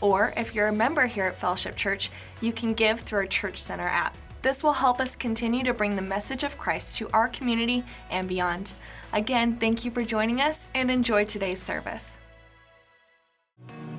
[0.00, 2.10] or if you're a member here at Fellowship Church,
[2.40, 4.16] you can give through our Church Center app.
[4.42, 8.28] This will help us continue to bring the message of Christ to our community and
[8.28, 8.74] beyond.
[9.12, 12.18] Again, thank you for joining us and enjoy today's service.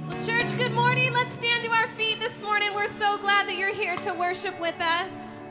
[0.08, 1.14] Well, church, good morning.
[1.14, 2.76] Let's stand to our feet this morning.
[2.76, 5.45] We're so glad that you're here to worship with us.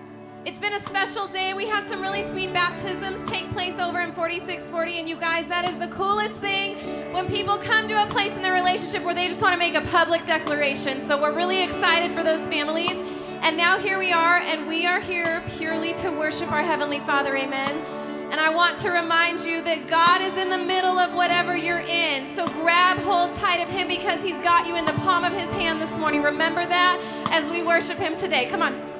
[0.46, 1.54] It's been a special day.
[1.54, 4.98] We had some really sweet baptisms take place over in 4640.
[4.98, 6.76] And you guys, that is the coolest thing
[7.14, 9.74] when people come to a place in their relationship where they just want to make
[9.74, 11.00] a public declaration.
[11.00, 12.92] So we're really excited for those families.
[13.42, 17.34] And now here we are, and we are here purely to worship our Heavenly Father.
[17.34, 17.76] Amen.
[18.30, 21.80] And I want to remind you that God is in the middle of whatever you're
[21.88, 22.26] in.
[22.26, 25.50] So grab hold tight of Him because He's got you in the palm of His
[25.54, 26.20] hand this morning.
[26.22, 27.00] Remember that
[27.32, 28.44] as we worship Him today.
[28.44, 28.93] Come on.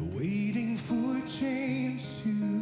[0.00, 2.55] waiting for change to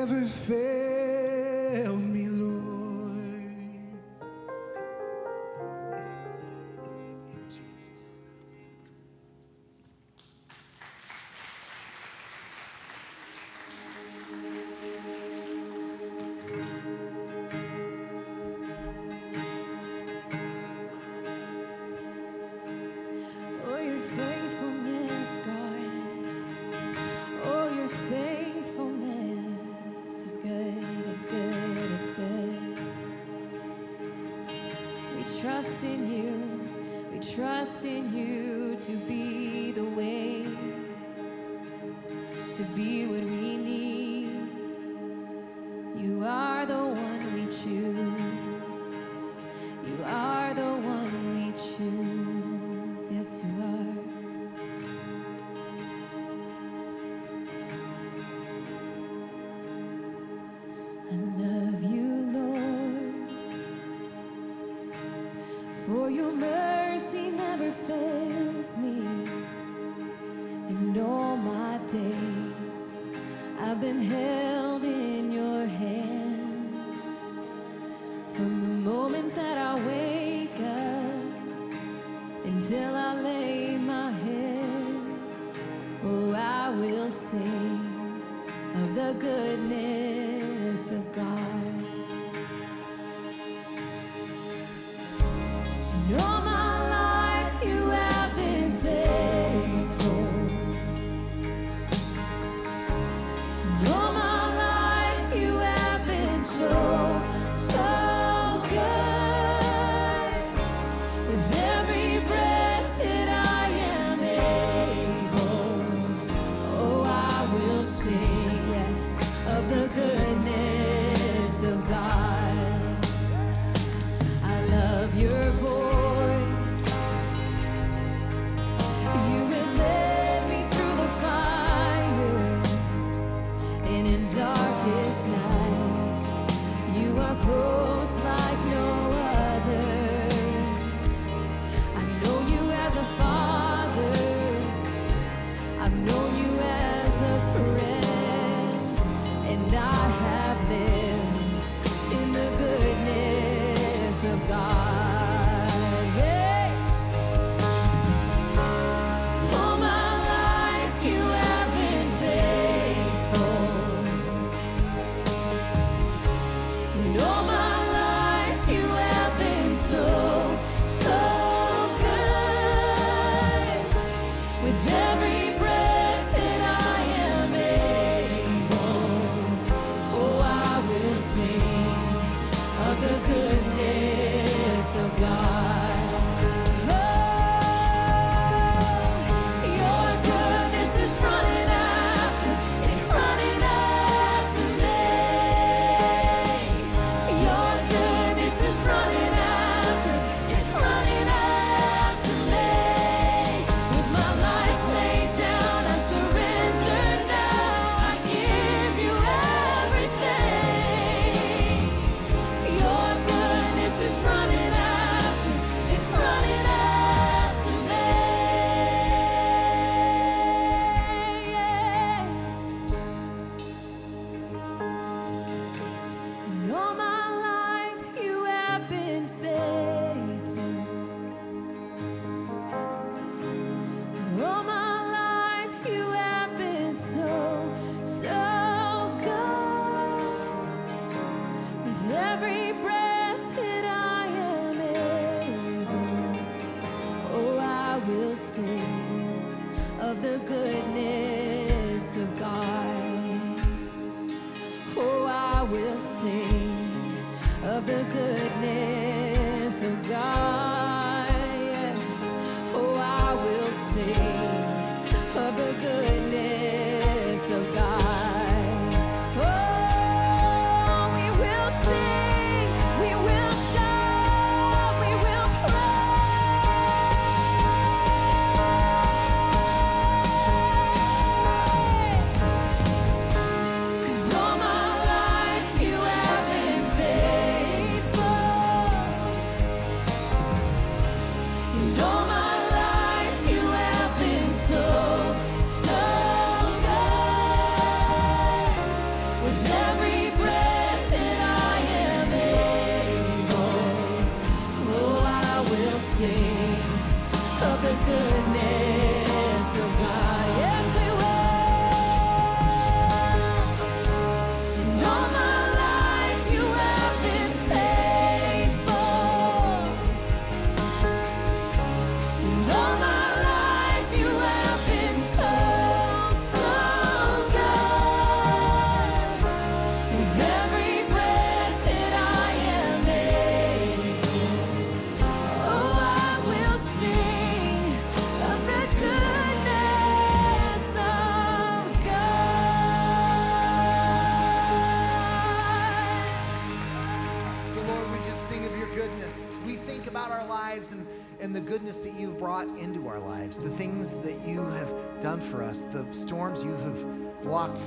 [0.00, 0.79] never fail.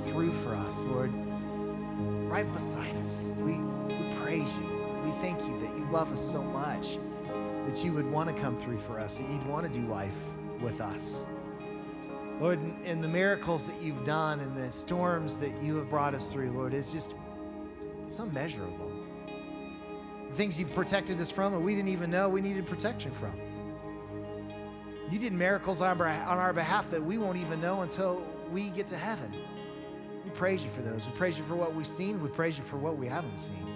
[0.00, 1.12] through for us, Lord,
[2.28, 3.26] right beside us.
[3.38, 5.00] We, we praise you.
[5.04, 6.98] We thank you that you love us so much
[7.66, 10.18] that you would want to come through for us, that you'd want to do life
[10.60, 11.26] with us.
[12.40, 16.32] Lord, and the miracles that you've done and the storms that you have brought us
[16.32, 17.14] through, Lord, it's just,
[18.06, 18.90] it's unmeasurable.
[20.30, 23.32] The things you've protected us from that we didn't even know we needed protection from.
[25.10, 28.70] You did miracles on our, on our behalf that we won't even know until we
[28.70, 29.32] get to heaven
[30.34, 31.06] praise you for those.
[31.06, 32.20] We praise you for what we've seen.
[32.22, 33.66] We praise you for what we haven't seen.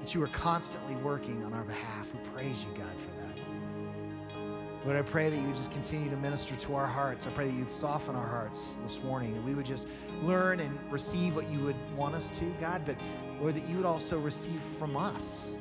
[0.00, 2.14] That you are constantly working on our behalf.
[2.14, 4.84] We praise you, God, for that.
[4.84, 7.26] Lord, I pray that you would just continue to minister to our hearts.
[7.26, 9.88] I pray that you'd soften our hearts this morning, that we would just
[10.22, 12.96] learn and receive what you would want us to, God, but
[13.40, 15.56] Lord, that you would also receive from us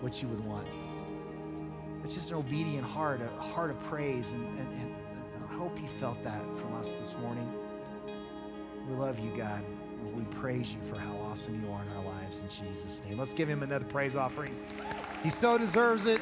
[0.00, 0.66] what you would want.
[2.02, 5.86] It's just an obedient heart, a heart of praise, and, and, and I hope you
[5.86, 7.50] felt that from us this morning.
[8.88, 9.64] We love you, God.
[10.14, 13.16] we praise you for how awesome you are in our lives in Jesus' name.
[13.16, 14.54] Let's give him another praise offering.
[15.22, 16.20] He so deserves it.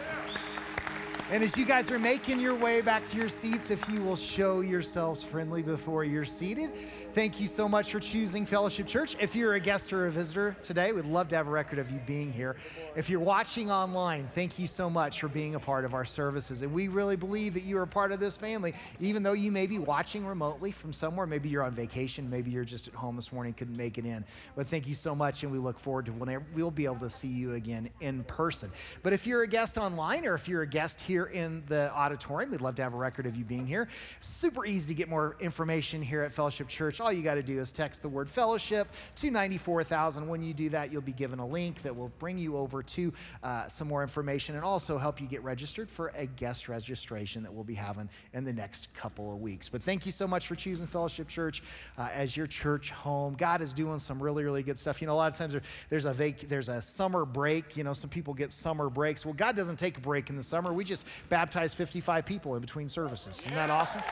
[1.32, 4.14] And as you guys are making your way back to your seats, if you will
[4.16, 6.70] show yourselves friendly before you're seated,
[7.14, 9.16] Thank you so much for choosing Fellowship Church.
[9.20, 11.90] If you're a guest or a visitor today, we'd love to have a record of
[11.90, 12.56] you being here.
[12.96, 16.62] If you're watching online, thank you so much for being a part of our services.
[16.62, 19.66] And we really believe that you are part of this family, even though you may
[19.66, 21.26] be watching remotely from somewhere.
[21.26, 24.24] Maybe you're on vacation, maybe you're just at home this morning, couldn't make it in.
[24.56, 27.10] But thank you so much, and we look forward to whenever we'll be able to
[27.10, 28.70] see you again in person.
[29.02, 32.52] But if you're a guest online or if you're a guest here in the auditorium,
[32.52, 33.86] we'd love to have a record of you being here.
[34.20, 37.58] Super easy to get more information here at Fellowship Church all you got to do
[37.58, 38.86] is text the word fellowship
[39.16, 40.26] to 94,000.
[40.26, 43.12] When you do that, you'll be given a link that will bring you over to
[43.42, 47.52] uh, some more information and also help you get registered for a guest registration that
[47.52, 49.68] we'll be having in the next couple of weeks.
[49.68, 51.62] But thank you so much for choosing Fellowship Church
[51.98, 53.34] uh, as your church home.
[53.34, 55.00] God is doing some really, really good stuff.
[55.02, 55.56] You know, a lot of times
[55.90, 57.76] there's a vac- there's a summer break.
[57.76, 59.24] You know, some people get summer breaks.
[59.26, 60.72] Well, God doesn't take a break in the summer.
[60.72, 63.40] We just baptize 55 people in between services.
[63.40, 64.02] Isn't that awesome?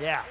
[0.00, 0.22] Yeah.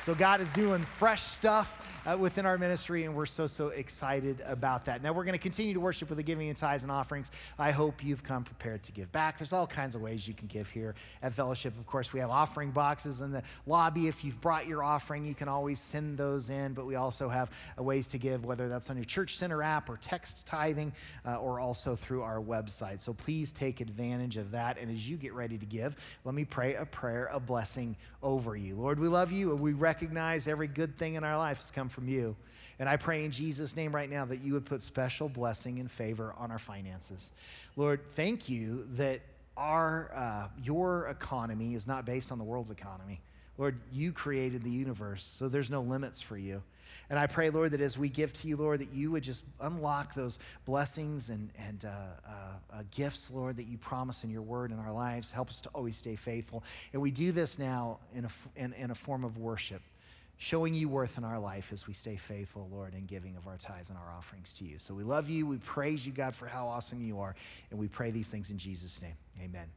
[0.00, 4.40] So God is doing fresh stuff uh, within our ministry, and we're so, so excited
[4.46, 5.02] about that.
[5.02, 7.30] Now, we're going to continue to worship with the giving and tithes and offerings.
[7.58, 9.36] I hope you've come prepared to give back.
[9.36, 11.76] There's all kinds of ways you can give here at Fellowship.
[11.78, 14.08] Of course, we have offering boxes in the lobby.
[14.08, 17.50] If you've brought your offering, you can always send those in, but we also have
[17.78, 20.94] uh, ways to give, whether that's on your Church Center app or text tithing
[21.26, 23.00] uh, or also through our website.
[23.00, 24.78] So please take advantage of that.
[24.78, 28.56] And as you get ready to give, let me pray a prayer, a blessing over
[28.56, 28.76] you.
[28.76, 31.88] Lord, we love you and we recognize every good thing in our life has come
[31.88, 32.36] from you.
[32.78, 35.90] And I pray in Jesus' name right now that you would put special blessing and
[35.90, 37.32] favor on our finances.
[37.74, 39.20] Lord, thank you that
[39.56, 43.20] our, uh, your economy is not based on the world's economy.
[43.58, 46.62] Lord, you created the universe, so there's no limits for you.
[47.08, 49.44] And I pray, Lord, that as we give to you, Lord, that you would just
[49.60, 54.42] unlock those blessings and, and uh, uh, uh, gifts, Lord, that you promise in your
[54.42, 55.32] word in our lives.
[55.32, 56.64] Help us to always stay faithful.
[56.92, 59.82] And we do this now in a, in, in a form of worship,
[60.38, 63.56] showing you worth in our life as we stay faithful, Lord, in giving of our
[63.56, 64.78] tithes and our offerings to you.
[64.78, 65.46] So we love you.
[65.46, 67.34] We praise you, God, for how awesome you are.
[67.70, 69.14] And we pray these things in Jesus' name.
[69.42, 69.68] Amen.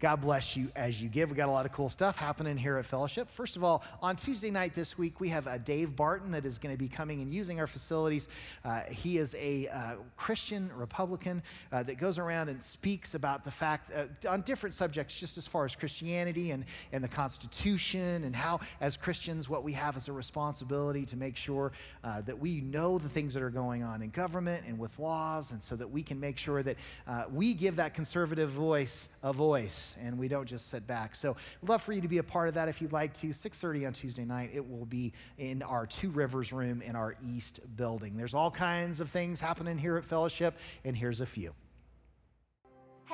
[0.00, 1.30] God bless you as you give.
[1.30, 3.28] We got a lot of cool stuff happening here at Fellowship.
[3.30, 6.58] First of all, on Tuesday night this week, we have a Dave Barton that is
[6.58, 8.28] going to be coming and using our facilities.
[8.64, 13.52] Uh, he is a uh, Christian Republican uh, that goes around and speaks about the
[13.52, 18.34] fact uh, on different subjects, just as far as Christianity and, and the Constitution and
[18.34, 21.70] how, as Christians, what we have as a responsibility to make sure
[22.02, 25.52] uh, that we know the things that are going on in government and with laws,
[25.52, 26.74] and so that we can make sure that
[27.06, 31.14] uh, we give that conservative voice a voice and we don't just sit back.
[31.14, 33.28] So love for you to be a part of that if you'd like to.
[33.28, 37.60] 6.30 on Tuesday night, it will be in our Two Rivers room in our East
[37.76, 38.16] building.
[38.16, 41.54] There's all kinds of things happening here at Fellowship and here's a few.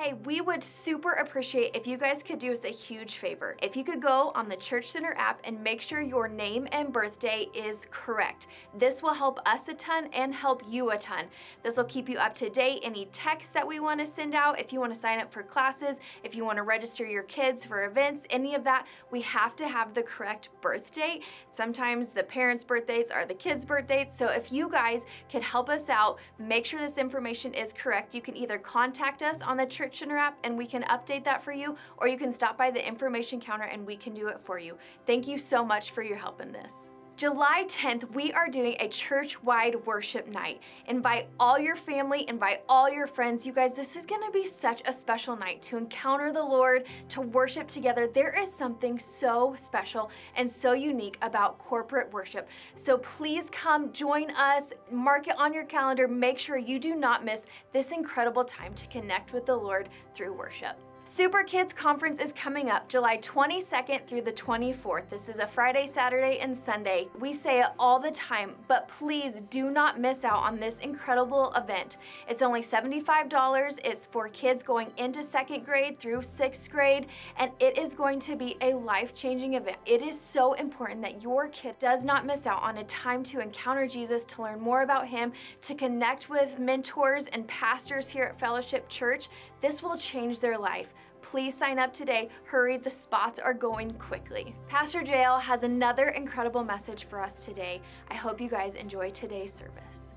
[0.01, 3.57] Hey, we would super appreciate if you guys could do us a huge favor.
[3.61, 6.93] If you could go on the Church Center app and make sure your name and
[6.93, 8.47] birthday is correct.
[8.73, 11.25] This will help us a ton and help you a ton.
[11.63, 12.79] This will keep you up to date.
[12.81, 15.43] Any texts that we want to send out, if you want to sign up for
[15.43, 19.53] classes, if you want to register your kids for events, any of that, we have
[19.57, 21.25] to have the correct birth date.
[21.51, 25.89] Sometimes the parents' birthdays are the kids' birthdays, So if you guys could help us
[25.89, 28.15] out, make sure this information is correct.
[28.15, 31.41] You can either contact us on the Church subscription wrap and we can update that
[31.41, 34.39] for you, or you can stop by the information counter and we can do it
[34.39, 34.77] for you.
[35.07, 36.89] Thank you so much for your help in this.
[37.19, 40.61] July 10th, we are doing a church wide worship night.
[40.87, 43.45] Invite all your family, invite all your friends.
[43.45, 46.87] You guys, this is going to be such a special night to encounter the Lord,
[47.09, 48.07] to worship together.
[48.07, 52.47] There is something so special and so unique about corporate worship.
[52.73, 56.07] So please come join us, mark it on your calendar.
[56.07, 60.31] Make sure you do not miss this incredible time to connect with the Lord through
[60.31, 60.79] worship.
[61.11, 65.09] Super Kids Conference is coming up July 22nd through the 24th.
[65.09, 67.07] This is a Friday, Saturday, and Sunday.
[67.19, 71.51] We say it all the time, but please do not miss out on this incredible
[71.55, 71.97] event.
[72.27, 73.79] It's only $75.
[73.83, 78.35] It's for kids going into second grade through sixth grade, and it is going to
[78.35, 79.77] be a life changing event.
[79.87, 83.41] It is so important that your kid does not miss out on a time to
[83.41, 88.39] encounter Jesus, to learn more about Him, to connect with mentors and pastors here at
[88.39, 89.29] Fellowship Church.
[89.61, 90.93] This will change their life.
[91.21, 92.29] Please sign up today.
[92.45, 94.55] Hurry, the spots are going quickly.
[94.69, 97.81] Pastor JL has another incredible message for us today.
[98.09, 100.08] I hope you guys enjoy today's service.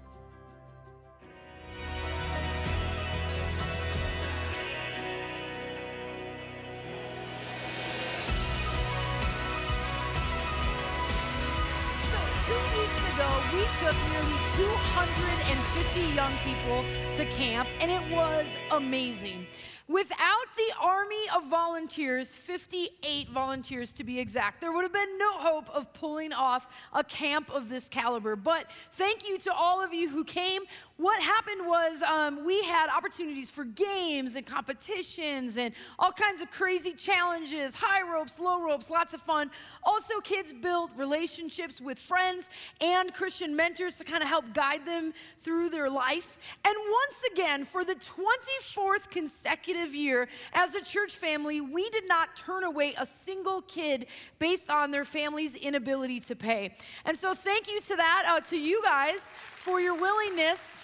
[13.56, 19.46] we took nearly 250 young people to camp, and it was amazing.
[19.92, 25.35] Without the army of volunteers, 58 volunteers to be exact, there would have been no
[25.37, 28.35] hope of pulling off a camp of this caliber.
[28.35, 30.62] But thank you to all of you who came.
[30.96, 36.50] What happened was um, we had opportunities for games and competitions and all kinds of
[36.50, 39.50] crazy challenges high ropes, low ropes, lots of fun.
[39.83, 42.50] Also, kids built relationships with friends
[42.81, 46.38] and Christian mentors to kind of help guide them through their life.
[46.64, 52.08] And once again, for the 24th consecutive formative year as a church family, we did
[52.08, 54.06] not turn away a single kid
[54.38, 56.74] based on their family's inability to pay.
[57.04, 60.82] And so, thank you to that, uh, to you guys, for your willingness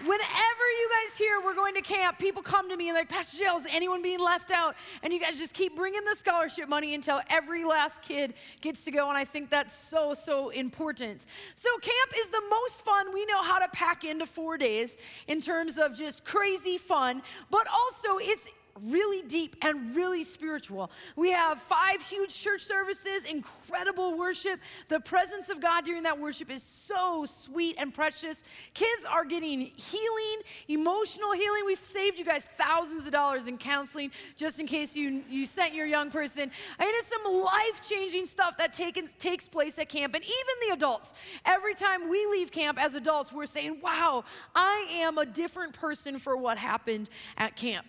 [0.00, 3.38] Whenever you guys hear we're going to camp, people come to me and like, Pastor
[3.38, 4.76] Jill, is anyone being left out?
[5.02, 8.90] And you guys just keep bringing the scholarship money until every last kid gets to
[8.90, 9.08] go.
[9.08, 11.24] And I think that's so, so important.
[11.54, 15.40] So, camp is the most fun we know how to pack into four days in
[15.40, 18.48] terms of just crazy fun, but also it's
[18.82, 20.90] really deep and really spiritual.
[21.16, 24.60] We have five huge church services, incredible worship.
[24.88, 28.44] The presence of God during that worship is so sweet and precious.
[28.74, 31.62] Kids are getting healing, emotional healing.
[31.66, 35.74] We've saved you guys thousands of dollars in counseling just in case you, you sent
[35.74, 36.50] your young person.
[36.78, 40.14] I mean, it's some life changing stuff that take, takes place at camp.
[40.14, 44.86] And even the adults, every time we leave camp as adults, we're saying, wow, I
[45.00, 47.08] am a different person for what happened
[47.38, 47.86] at camp.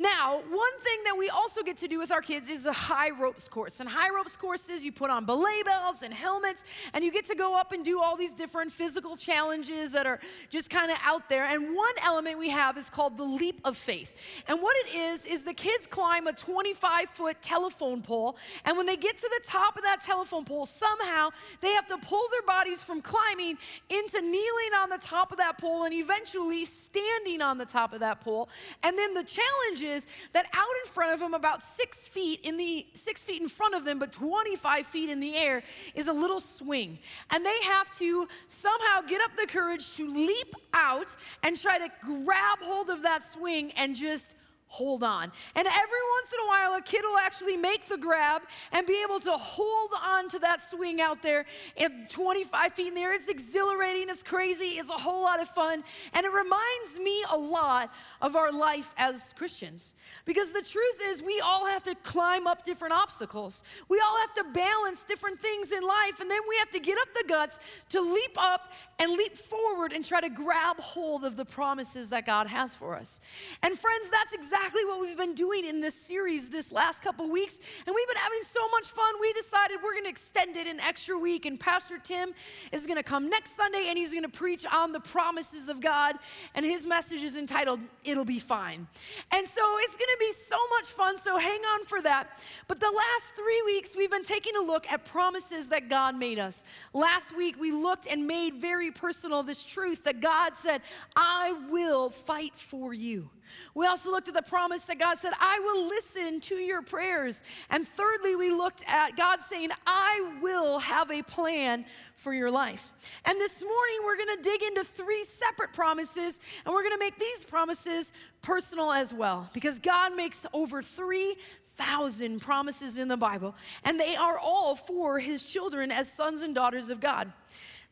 [0.00, 3.10] Now, one thing that we also get to do with our kids is a high
[3.10, 3.80] ropes course.
[3.80, 7.34] And high ropes courses, you put on belay belts and helmets, and you get to
[7.34, 11.28] go up and do all these different physical challenges that are just kind of out
[11.28, 11.44] there.
[11.44, 14.22] And one element we have is called the leap of faith.
[14.48, 18.86] And what it is, is the kids climb a 25 foot telephone pole, and when
[18.86, 21.28] they get to the top of that telephone pole, somehow
[21.60, 23.58] they have to pull their bodies from climbing
[23.90, 28.00] into kneeling on the top of that pole and eventually standing on the top of
[28.00, 28.48] that pole.
[28.82, 29.84] And then the challenge
[30.32, 33.74] that out in front of him, about six feet in the six feet in front
[33.74, 35.62] of them, but 25 feet in the air,
[35.94, 36.98] is a little swing.
[37.30, 41.88] And they have to somehow get up the courage to leap out and try to
[42.24, 44.34] grab hold of that swing and just
[44.70, 45.24] hold on.
[45.56, 49.02] And every once in a while, a kid will actually make the grab and be
[49.04, 51.44] able to hold on to that swing out there
[51.76, 53.12] at 25 feet in the air.
[53.12, 55.82] It's exhilarating, it's crazy, it's a whole lot of fun.
[56.14, 57.90] And it reminds me a lot
[58.22, 59.96] of our life as Christians.
[60.24, 64.34] Because the truth is, we all have to climb up different obstacles, we all have
[64.34, 67.58] to balance different things in life, and then we have to get up the guts
[67.88, 72.24] to leap up and leap forward and try to grab hold of the promises that
[72.24, 73.20] God has for us.
[73.64, 77.30] And friends, that's exactly exactly what we've been doing in this series this last couple
[77.30, 77.60] weeks.
[77.86, 79.14] And we've been having so much fun.
[79.20, 81.46] We decided we're going to extend it an extra week.
[81.46, 82.30] And Pastor Tim
[82.70, 85.80] is going to come next Sunday and he's going to preach on the promises of
[85.80, 86.16] God.
[86.54, 88.86] And his message is entitled, It'll Be Fine.
[89.32, 91.16] And so it's going to be so much fun.
[91.16, 92.26] So hang on for that.
[92.68, 96.38] But the last three weeks, we've been taking a look at promises that God made
[96.38, 96.64] us.
[96.92, 100.82] Last week, we looked and made very personal this truth that God said,
[101.16, 103.30] I will fight for you.
[103.74, 107.42] We also looked at the promise that God said, I will listen to your prayers.
[107.70, 111.84] And thirdly, we looked at God saying, I will have a plan
[112.16, 112.92] for your life.
[113.24, 117.44] And this morning, we're gonna dig into three separate promises, and we're gonna make these
[117.44, 124.16] promises personal as well, because God makes over 3,000 promises in the Bible, and they
[124.16, 127.32] are all for his children as sons and daughters of God.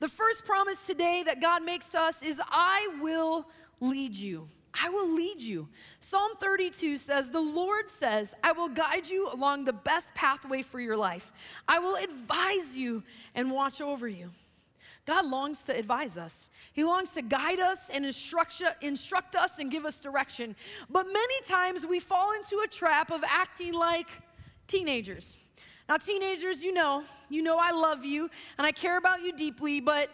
[0.01, 3.49] The first promise today that God makes to us is, I will
[3.81, 4.49] lead you.
[4.81, 5.69] I will lead you.
[6.01, 10.79] Psalm 32 says, The Lord says, I will guide you along the best pathway for
[10.81, 11.33] your life.
[11.67, 13.03] I will advise you
[13.35, 14.31] and watch over you.
[15.07, 16.51] God longs to advise us.
[16.75, 18.55] He longs to guide us and instruct,
[19.37, 20.55] us and give us direction.
[20.91, 24.09] But many times we fall into a trap of acting like
[24.67, 25.37] teenagers.
[25.89, 29.81] Now, teenagers, you know, you know I love you and I care about you deeply,
[29.81, 30.11] but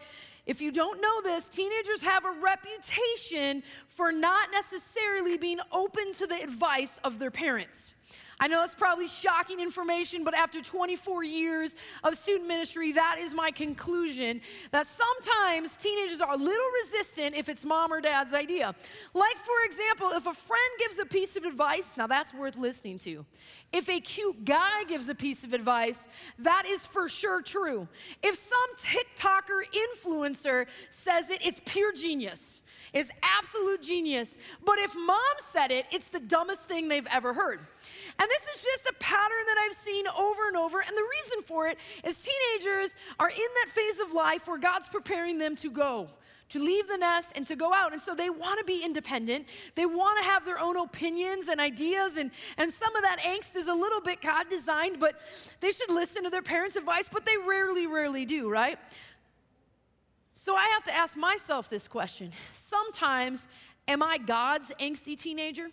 [0.46, 6.26] if you don't know this, teenagers have a reputation for not necessarily being open to
[6.26, 7.93] the advice of their parents.
[8.44, 13.32] I know that's probably shocking information, but after 24 years of student ministry, that is
[13.32, 18.74] my conclusion that sometimes teenagers are a little resistant if it's mom or dad's idea.
[19.14, 22.98] Like, for example, if a friend gives a piece of advice, now that's worth listening
[22.98, 23.24] to.
[23.72, 26.06] If a cute guy gives a piece of advice,
[26.40, 27.88] that is for sure true.
[28.22, 32.62] If some TikToker influencer says it, it's pure genius.
[32.92, 34.36] It's absolute genius.
[34.62, 37.60] But if mom said it, it's the dumbest thing they've ever heard.
[38.18, 40.80] And this is just a pattern that I've seen over and over.
[40.80, 44.88] And the reason for it is teenagers are in that phase of life where God's
[44.88, 46.06] preparing them to go,
[46.50, 47.92] to leave the nest and to go out.
[47.92, 49.48] And so they want to be independent.
[49.74, 52.16] They want to have their own opinions and ideas.
[52.16, 55.20] And, and some of that angst is a little bit God designed, but
[55.60, 58.78] they should listen to their parents' advice, but they rarely, rarely do, right?
[60.34, 62.30] So I have to ask myself this question.
[62.52, 63.48] Sometimes,
[63.88, 65.68] am I God's angsty teenager?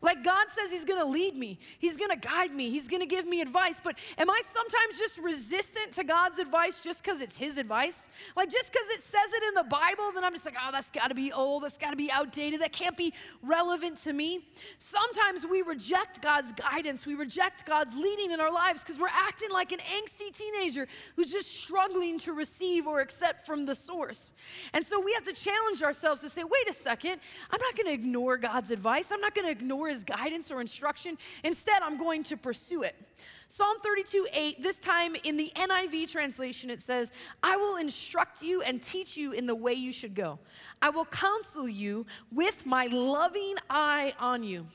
[0.00, 3.40] Like God says He's gonna lead me, He's gonna guide me, He's gonna give me
[3.40, 3.80] advice.
[3.82, 8.08] But am I sometimes just resistant to God's advice just because it's His advice?
[8.36, 10.90] Like just because it says it in the Bible, then I'm just like, oh, that's
[10.90, 14.40] gotta be old, that's gotta be outdated, that can't be relevant to me.
[14.78, 19.50] Sometimes we reject God's guidance, we reject God's leading in our lives because we're acting
[19.52, 24.32] like an angsty teenager who's just struggling to receive or accept from the source.
[24.72, 27.18] And so we have to challenge ourselves to say, wait a second,
[27.50, 31.18] I'm not gonna ignore God's advice, I'm not gonna ignore his guidance or instruction.
[31.42, 32.94] Instead, I'm going to pursue it.
[33.50, 38.60] Psalm 32 8, this time in the NIV translation, it says, I will instruct you
[38.62, 40.38] and teach you in the way you should go.
[40.82, 44.66] I will counsel you with my loving eye on you.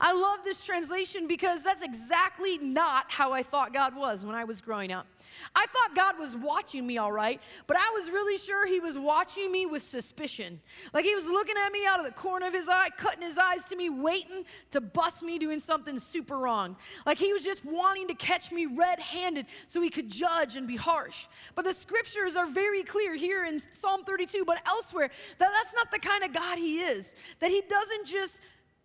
[0.00, 4.44] I love this translation because that's exactly not how I thought God was when I
[4.44, 5.06] was growing up.
[5.54, 8.98] I thought God was watching me all right, but I was really sure He was
[8.98, 10.60] watching me with suspicion.
[10.92, 13.38] Like He was looking at me out of the corner of His eye, cutting His
[13.38, 16.76] eyes to me, waiting to bust me doing something super wrong.
[17.06, 20.66] Like He was just wanting to catch me red handed so He could judge and
[20.66, 21.26] be harsh.
[21.54, 25.90] But the scriptures are very clear here in Psalm 32, but elsewhere, that that's not
[25.90, 28.40] the kind of God He is, that He doesn't just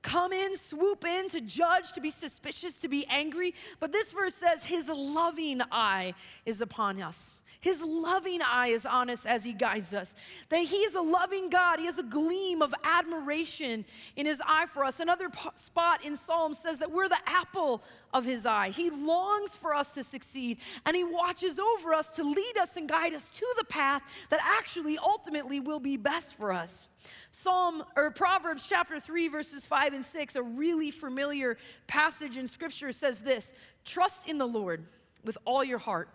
[0.05, 3.55] come in, swoop in to judge, to be suspicious, to be angry.
[3.79, 6.13] But this verse says, His loving eye
[6.45, 7.41] is upon us.
[7.59, 10.15] His loving eye is on us as He guides us.
[10.49, 11.79] That He is a loving God.
[11.79, 13.83] He has a gleam of admiration
[14.15, 14.99] in His eye for us.
[14.99, 17.81] Another p- spot in Psalm says that we're the apple
[18.13, 18.69] of His eye.
[18.69, 22.87] He longs for us to succeed and He watches over us to lead us and
[22.87, 26.87] guide us to the path that actually ultimately will be best for us.
[27.35, 32.93] Psalm or Proverbs chapter 3, verses 5 and 6, a really familiar passage in scripture
[32.93, 33.51] says this
[33.83, 34.85] Trust in the Lord
[35.21, 36.07] with all your heart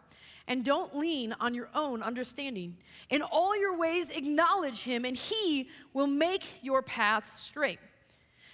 [0.49, 2.79] and don't lean on your own understanding.
[3.11, 7.81] In all your ways, acknowledge him, and he will make your path straight.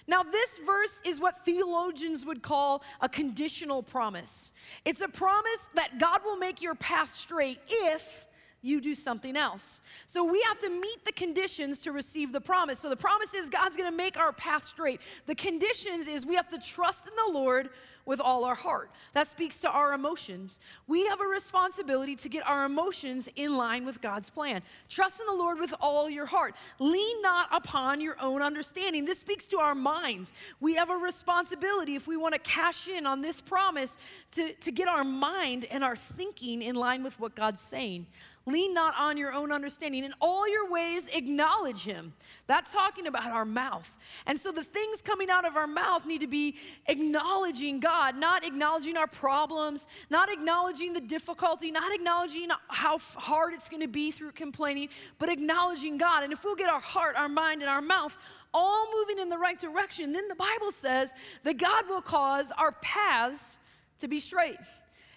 [0.05, 4.51] Now, this verse is what theologians would call a conditional promise.
[4.83, 8.26] It's a promise that God will make your path straight if
[8.67, 9.81] you do something else.
[10.05, 12.79] So we have to meet the conditions to receive the promise.
[12.79, 14.99] So the promise is God's gonna make our path straight.
[15.25, 17.69] The conditions is we have to trust in the Lord
[18.05, 18.89] with all our heart.
[19.11, 20.61] That speaks to our emotions.
[20.87, 24.61] We have a responsibility to get our emotions in line with God's plan.
[24.87, 26.55] Trust in the Lord with all your heart.
[26.79, 29.03] Lean not upon your own understanding.
[29.03, 30.31] This speaks to our minds.
[30.61, 33.97] We have a responsibility, if we want to cash in on this promise,
[34.31, 38.05] to, to get our mind and our thinking in line with what God's saying.
[38.47, 40.05] Lean not on your own understanding.
[40.05, 42.13] In all your ways, acknowledge him.
[42.47, 43.97] That's talking about our mouth.
[44.25, 46.55] And so the things coming out of our mouth need to be
[46.85, 53.67] acknowledging God, not acknowledging our problems, not acknowledging the difficulty, not acknowledging how hard it's
[53.67, 54.87] going to be through complaining,
[55.19, 56.23] but acknowledging God.
[56.23, 58.17] And if we'll get our heart, our mind, and our mouth
[58.53, 62.71] all moving in the right direction, then the Bible says that God will cause our
[62.81, 63.59] paths
[63.99, 64.55] to be straight.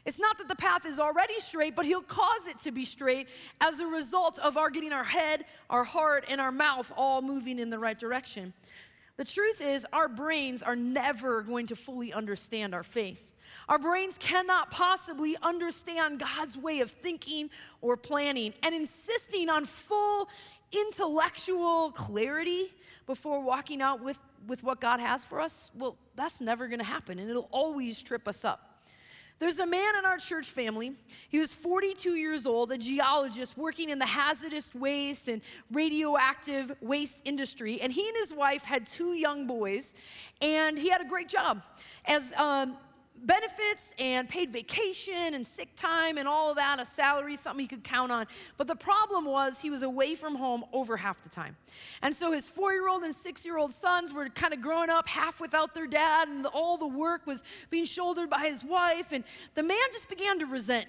[0.07, 3.29] It's not that the path is already straight, but He'll cause it to be straight
[3.61, 7.59] as a result of our getting our head, our heart, and our mouth all moving
[7.59, 8.53] in the right direction.
[9.19, 13.27] The truth is, our brains are never going to fully understand our faith.
[13.69, 17.51] Our brains cannot possibly understand God's way of thinking
[17.83, 20.29] or planning, and insisting on full
[20.73, 22.73] intellectual clarity
[23.07, 27.19] before walking out with, with what God has for us, well, that's never gonna happen,
[27.19, 28.70] and it'll always trip us up.
[29.41, 30.93] There's a man in our church family.
[31.31, 35.41] He was 42 years old, a geologist working in the hazardous waste and
[35.73, 37.81] radioactive waste industry.
[37.81, 39.95] And he and his wife had two young boys,
[40.43, 41.63] and he had a great job
[42.05, 42.77] as um,
[43.25, 47.69] benefits and paid vacation and sick time and all of that, a salary, something he
[47.69, 48.27] could count on.
[48.57, 51.57] But the problem was he was away from home over half the time.
[52.03, 54.91] And so his four year old and six year old sons were kind of growing
[54.91, 59.13] up half without their dad, and all the work was being shouldered by his wife.
[59.13, 60.87] And the man just began to resent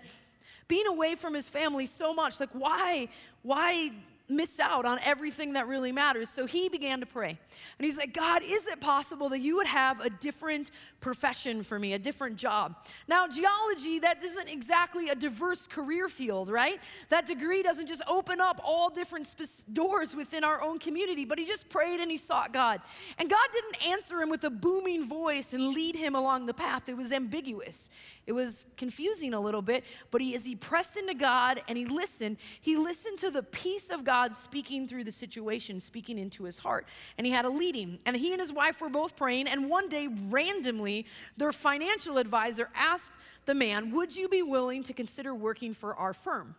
[0.67, 2.39] being away from his family so much.
[2.39, 3.09] Like, why?
[3.43, 3.91] Why
[4.31, 6.29] miss out on everything that really matters.
[6.29, 7.29] So he began to pray.
[7.29, 11.77] And he's like, God, is it possible that you would have a different profession for
[11.77, 12.75] me, a different job?
[13.07, 16.79] Now, geology, that isn't exactly a diverse career field, right?
[17.09, 21.37] That degree doesn't just open up all different sp- doors within our own community, but
[21.37, 22.81] he just prayed and he sought God.
[23.19, 26.87] And God didn't answer him with a booming voice and lead him along the path.
[26.87, 27.89] It was ambiguous,
[28.27, 31.85] it was confusing a little bit, but he, as he pressed into God and he
[31.85, 36.43] listened, he listened to the peace of God God speaking through the situation, speaking into
[36.43, 36.85] his heart.
[37.17, 37.97] And he had a leading.
[38.05, 39.47] And he and his wife were both praying.
[39.47, 41.07] And one day, randomly,
[41.37, 43.13] their financial advisor asked
[43.47, 46.53] the man, Would you be willing to consider working for our firm?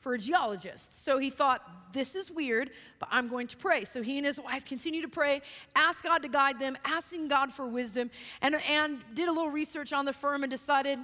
[0.00, 1.02] for a geologist.
[1.02, 1.62] So he thought,
[1.94, 3.84] this is weird, but I'm going to pray.
[3.84, 5.40] So he and his wife continued to pray,
[5.74, 8.10] asked God to guide them, asking God for wisdom,
[8.42, 10.98] and, and did a little research on the firm and decided,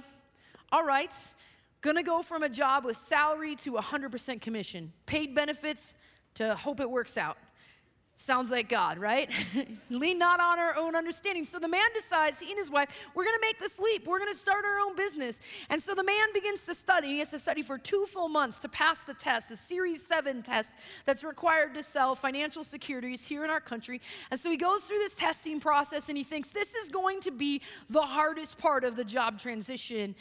[0.71, 1.11] all right,
[1.81, 5.95] Gonna go from a job with salary to 100% commission, paid benefits
[6.35, 7.37] to hope it works out.
[8.17, 9.31] Sounds like God, right?
[9.89, 11.43] Lean not on our own understanding.
[11.43, 14.05] So the man decides, he and his wife, we're gonna make this leap.
[14.05, 15.41] We're gonna start our own business.
[15.71, 17.07] And so the man begins to study.
[17.07, 20.43] He has to study for two full months to pass the test, the Series 7
[20.43, 20.73] test
[21.05, 24.01] that's required to sell financial securities here in our country.
[24.29, 27.31] And so he goes through this testing process and he thinks, this is going to
[27.31, 30.13] be the hardest part of the job transition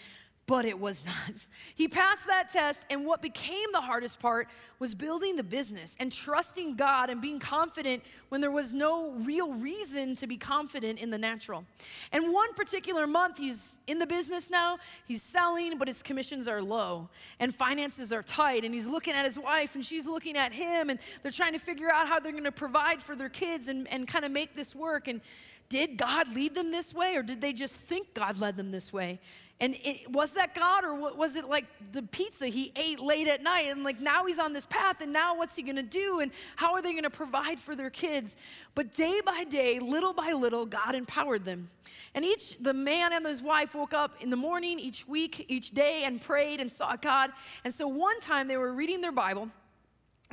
[0.51, 1.46] but it was not.
[1.76, 4.48] He passed that test, and what became the hardest part
[4.80, 9.53] was building the business and trusting God and being confident when there was no real
[9.53, 11.64] reason to be confident in the natural.
[12.11, 16.61] And one particular month, he's in the business now, he's selling, but his commissions are
[16.61, 20.53] low and finances are tight, and he's looking at his wife and she's looking at
[20.53, 23.86] him, and they're trying to figure out how they're gonna provide for their kids and,
[23.86, 25.07] and kind of make this work.
[25.07, 25.20] And
[25.68, 28.92] did God lead them this way, or did they just think God led them this
[28.92, 29.20] way?
[29.62, 33.42] And it, was that God or was it like the pizza he ate late at
[33.42, 33.66] night?
[33.68, 36.20] And like now he's on this path and now what's he gonna do?
[36.20, 38.38] And how are they gonna provide for their kids?
[38.74, 41.68] But day by day, little by little, God empowered them.
[42.14, 45.72] And each, the man and his wife woke up in the morning each week, each
[45.72, 47.30] day, and prayed and sought God.
[47.62, 49.50] And so one time they were reading their Bible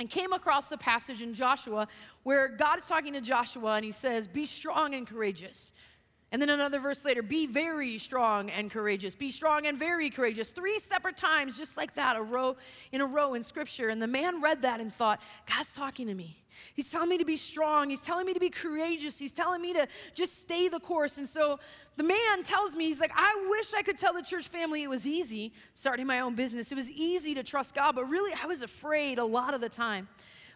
[0.00, 1.86] and came across the passage in Joshua
[2.22, 5.72] where God is talking to Joshua and he says, Be strong and courageous.
[6.30, 9.14] And then another verse later, be very strong and courageous.
[9.14, 10.50] Be strong and very courageous.
[10.50, 12.56] Three separate times, just like that, a row
[12.92, 13.88] in a row in scripture.
[13.88, 16.36] And the man read that and thought, God's talking to me.
[16.74, 17.88] He's telling me to be strong.
[17.88, 19.18] He's telling me to be courageous.
[19.18, 21.16] He's telling me to just stay the course.
[21.16, 21.60] And so
[21.96, 24.90] the man tells me, he's like, I wish I could tell the church family it
[24.90, 26.70] was easy starting my own business.
[26.70, 29.68] It was easy to trust God, but really I was afraid a lot of the
[29.70, 30.08] time.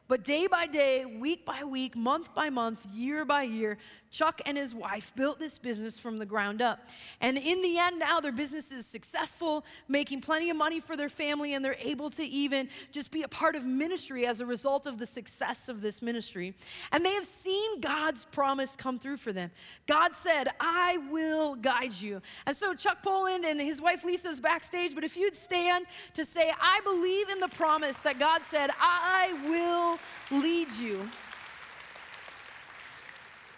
[0.06, 3.78] But day by day, week by week, month by month, year by year,
[4.12, 6.86] Chuck and his wife built this business from the ground up.
[7.22, 11.08] And in the end, now their business is successful, making plenty of money for their
[11.08, 14.86] family, and they're able to even just be a part of ministry as a result
[14.86, 16.52] of the success of this ministry.
[16.92, 19.50] And they have seen God's promise come through for them.
[19.86, 22.20] God said, I will guide you.
[22.46, 26.52] And so Chuck Poland and his wife Lisa's backstage, but if you'd stand to say,
[26.60, 29.98] I believe in the promise that God said, I
[30.30, 31.08] will lead you.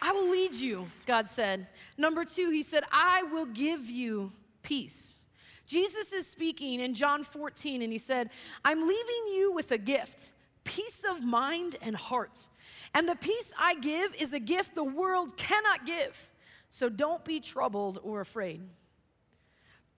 [0.07, 1.67] I will lead you, God said.
[1.97, 4.33] Number two, he said, I will give you
[4.63, 5.23] peace.
[5.67, 8.29] Jesus is speaking in John 14, and he said,
[8.67, 10.33] I'm leaving you with a gift
[10.63, 12.49] peace of mind and heart.
[12.95, 16.31] And the peace I give is a gift the world cannot give.
[16.69, 18.61] So don't be troubled or afraid.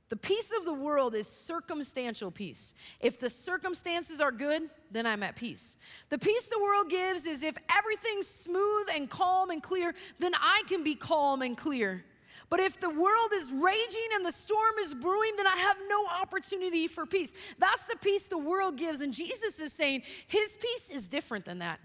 [0.09, 2.74] The peace of the world is circumstantial peace.
[3.00, 5.76] If the circumstances are good, then I'm at peace.
[6.11, 10.62] The peace the world gives is if everything's smooth and calm and clear, then I
[10.68, 12.04] can be calm and clear.
[12.48, 16.07] But if the world is raging and the storm is brewing, then I have no
[16.20, 17.34] opportunity for peace.
[17.59, 19.00] That's the peace the world gives.
[19.00, 21.80] And Jesus is saying his peace is different than that.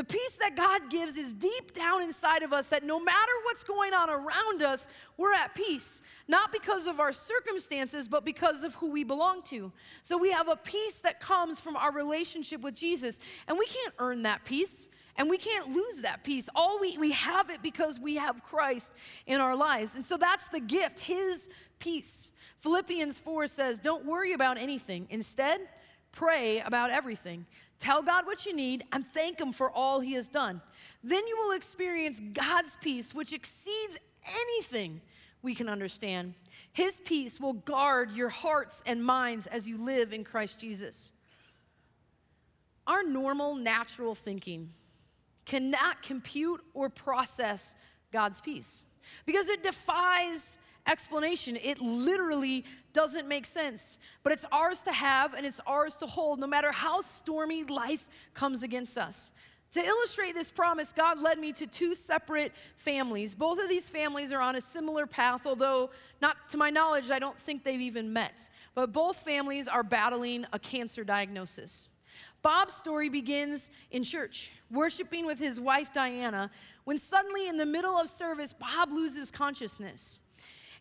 [0.00, 3.62] The peace that God gives is deep down inside of us that no matter what's
[3.64, 4.88] going on around us,
[5.18, 9.70] we're at peace, not because of our circumstances, but because of who we belong to.
[10.00, 13.92] So we have a peace that comes from our relationship with Jesus, and we can't
[13.98, 14.88] earn that peace.
[15.18, 16.48] And we can't lose that peace.
[16.54, 18.94] All we, we have it because we have Christ
[19.26, 19.96] in our lives.
[19.96, 22.32] And so that's the gift, his peace.
[22.60, 25.08] Philippians 4 says, Don't worry about anything.
[25.10, 25.60] Instead,
[26.10, 27.44] pray about everything.
[27.80, 30.60] Tell God what you need and thank Him for all He has done.
[31.02, 33.98] Then you will experience God's peace, which exceeds
[34.46, 35.00] anything
[35.42, 36.34] we can understand.
[36.72, 41.10] His peace will guard your hearts and minds as you live in Christ Jesus.
[42.86, 44.72] Our normal, natural thinking
[45.46, 47.74] cannot compute or process
[48.12, 48.84] God's peace
[49.24, 51.56] because it defies explanation.
[51.62, 56.40] It literally doesn't make sense, but it's ours to have and it's ours to hold
[56.40, 59.32] no matter how stormy life comes against us.
[59.72, 63.36] To illustrate this promise, God led me to two separate families.
[63.36, 67.20] Both of these families are on a similar path, although, not to my knowledge, I
[67.20, 68.50] don't think they've even met.
[68.74, 71.90] But both families are battling a cancer diagnosis.
[72.42, 76.50] Bob's story begins in church, worshiping with his wife Diana,
[76.82, 80.20] when suddenly in the middle of service, Bob loses consciousness.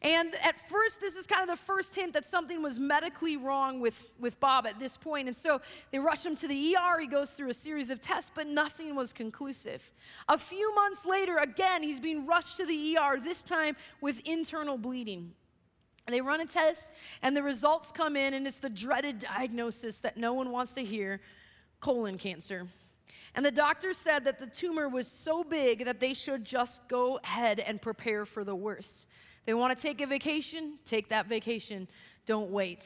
[0.01, 3.81] And at first, this is kind of the first hint that something was medically wrong
[3.81, 5.27] with, with Bob at this point.
[5.27, 5.59] And so
[5.91, 6.99] they rush him to the ER.
[7.01, 9.91] He goes through a series of tests, but nothing was conclusive.
[10.29, 14.77] A few months later, again, he's being rushed to the ER, this time with internal
[14.77, 15.33] bleeding.
[16.07, 20.15] They run a test, and the results come in, and it's the dreaded diagnosis that
[20.15, 21.19] no one wants to hear
[21.81, 22.67] colon cancer.
[23.35, 27.17] And the doctor said that the tumor was so big that they should just go
[27.23, 29.05] ahead and prepare for the worst.
[29.49, 31.87] They want to take a vacation, take that vacation.
[32.27, 32.85] Don't wait.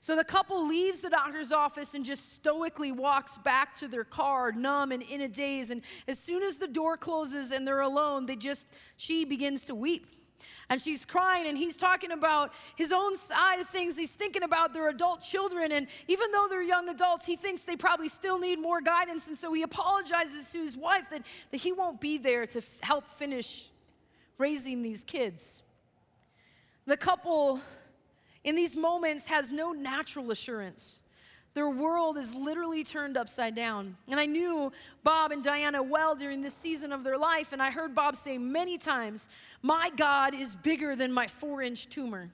[0.00, 4.50] So the couple leaves the doctor's office and just stoically walks back to their car,
[4.50, 5.70] numb and in a daze.
[5.70, 9.74] And as soon as the door closes and they're alone, they just, she begins to
[9.76, 10.04] weep.
[10.68, 13.96] And she's crying, and he's talking about his own side of things.
[13.96, 17.76] He's thinking about their adult children, and even though they're young adults, he thinks they
[17.76, 19.28] probably still need more guidance.
[19.28, 22.78] And so he apologizes to his wife that, that he won't be there to f-
[22.82, 23.68] help finish
[24.38, 25.62] raising these kids.
[26.86, 27.60] The couple
[28.44, 31.00] in these moments has no natural assurance.
[31.52, 33.96] Their world is literally turned upside down.
[34.08, 34.72] And I knew
[35.02, 38.38] Bob and Diana well during this season of their life, and I heard Bob say
[38.38, 39.28] many times,
[39.60, 42.30] My God is bigger than my four inch tumor.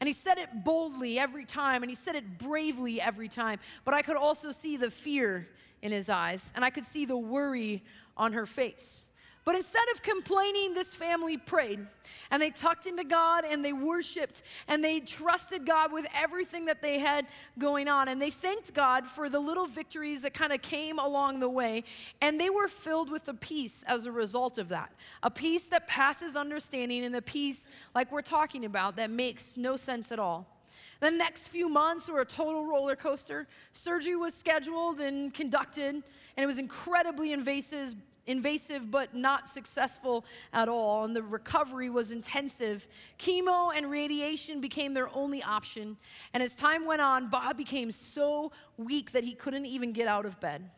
[0.00, 3.58] And he said it boldly every time, and he said it bravely every time.
[3.84, 5.48] But I could also see the fear
[5.80, 7.82] in his eyes, and I could see the worry
[8.16, 9.04] on her face.
[9.48, 11.86] But instead of complaining, this family prayed
[12.30, 16.82] and they tucked into God and they worshiped and they trusted God with everything that
[16.82, 17.26] they had
[17.58, 18.08] going on.
[18.08, 21.84] And they thanked God for the little victories that kind of came along the way.
[22.20, 24.92] And they were filled with a peace as a result of that
[25.22, 29.76] a peace that passes understanding and a peace like we're talking about that makes no
[29.76, 30.58] sense at all.
[31.00, 33.48] The next few months were a total roller coaster.
[33.72, 36.02] Surgery was scheduled and conducted, and
[36.36, 37.94] it was incredibly invasive,
[38.28, 42.86] invasive but not successful at all, and the recovery was intensive.
[43.18, 45.96] Chemo and radiation became their only option,
[46.34, 50.26] and as time went on, Bob became so weak that he couldn't even get out
[50.26, 50.70] of bed.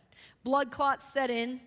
[0.44, 1.60] Blood clots set in,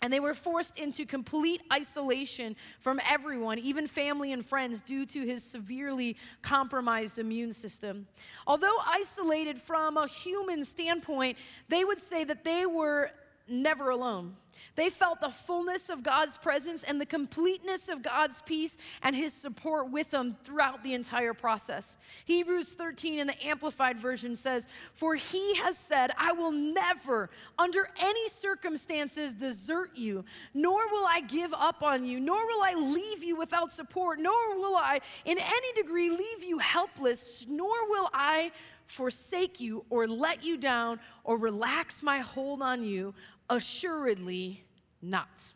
[0.00, 5.24] and they were forced into complete isolation from everyone, even family and friends, due to
[5.24, 8.06] his severely compromised immune system.
[8.46, 11.38] Although isolated from a human standpoint,
[11.68, 13.12] they would say that they were
[13.52, 14.34] never alone.
[14.74, 19.34] They felt the fullness of God's presence and the completeness of God's peace and his
[19.34, 21.98] support with them throughout the entire process.
[22.24, 27.28] Hebrews 13 in the Amplified Version says, For he has said, I will never,
[27.58, 30.24] under any circumstances, desert you,
[30.54, 34.56] nor will I give up on you, nor will I leave you without support, nor
[34.58, 38.52] will I, in any degree, leave you helpless, nor will I
[38.86, 43.14] forsake you or let you down or relax my hold on you.
[43.50, 44.64] Assuredly
[45.00, 45.52] not.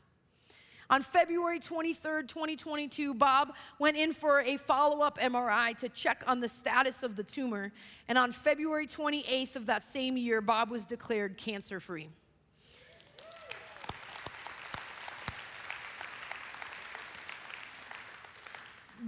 [0.88, 6.38] On February 23rd, 2022, Bob went in for a follow up MRI to check on
[6.40, 7.72] the status of the tumor.
[8.08, 12.08] And on February 28th of that same year, Bob was declared cancer free.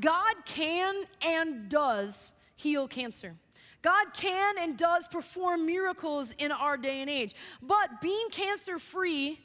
[0.00, 0.94] God can
[1.26, 3.34] and does heal cancer.
[3.82, 7.34] God can and does perform miracles in our day and age.
[7.62, 9.38] But being cancer free,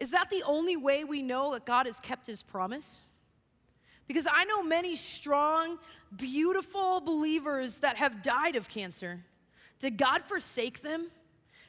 [0.00, 3.02] is that the only way we know that God has kept his promise?
[4.06, 5.78] Because I know many strong,
[6.14, 9.20] beautiful believers that have died of cancer.
[9.80, 11.08] Did God forsake them?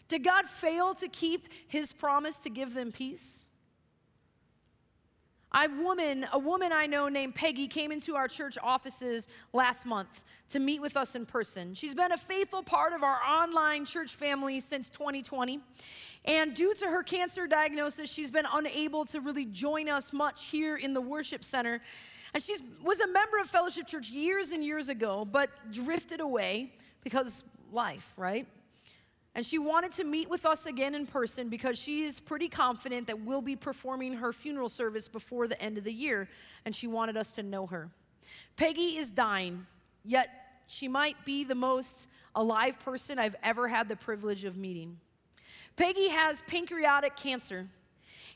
[0.10, 3.46] Did God fail to keep his promise to give them peace?
[5.52, 10.24] I woman, a woman I know named Peggy came into our church offices last month
[10.50, 11.74] to meet with us in person.
[11.74, 15.60] She's been a faithful part of our online church family since 2020.
[16.26, 20.78] And due to her cancer diagnosis, she's been unable to really join us much here
[20.78, 21.82] in the worship center.
[22.34, 26.74] And she was a member of Fellowship Church years and years ago, but drifted away
[27.04, 28.46] because life, right?
[29.40, 33.08] And she wanted to meet with us again in person because she is pretty confident
[33.08, 36.28] that we'll be performing her funeral service before the end of the year,
[36.66, 37.90] and she wanted us to know her.
[38.58, 39.66] Peggy is dying,
[40.04, 40.30] yet
[40.68, 44.98] she might be the most alive person I've ever had the privilege of meeting.
[45.78, 47.70] Peggy has pancreatic cancer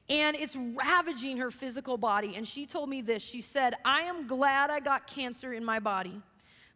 [0.10, 2.36] and it's ravaging her physical body.
[2.38, 5.80] And she told me this she said, I am glad I got cancer in my
[5.80, 6.22] body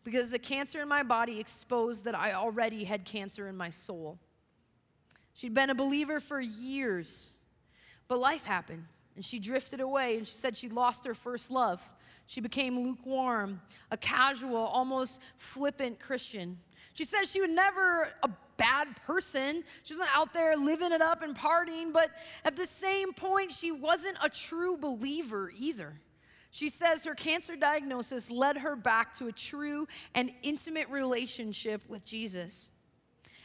[0.03, 4.17] because the cancer in my body exposed that I already had cancer in my soul.
[5.33, 7.29] She'd been a believer for years,
[8.07, 8.85] but life happened
[9.15, 11.81] and she drifted away and she said she lost her first love.
[12.25, 16.57] She became lukewarm, a casual, almost flippant Christian.
[16.93, 19.63] She says she was never a bad person.
[19.83, 22.09] She wasn't out there living it up and partying, but
[22.43, 25.93] at the same point, she wasn't a true believer either.
[26.51, 32.05] She says her cancer diagnosis led her back to a true and intimate relationship with
[32.05, 32.69] Jesus.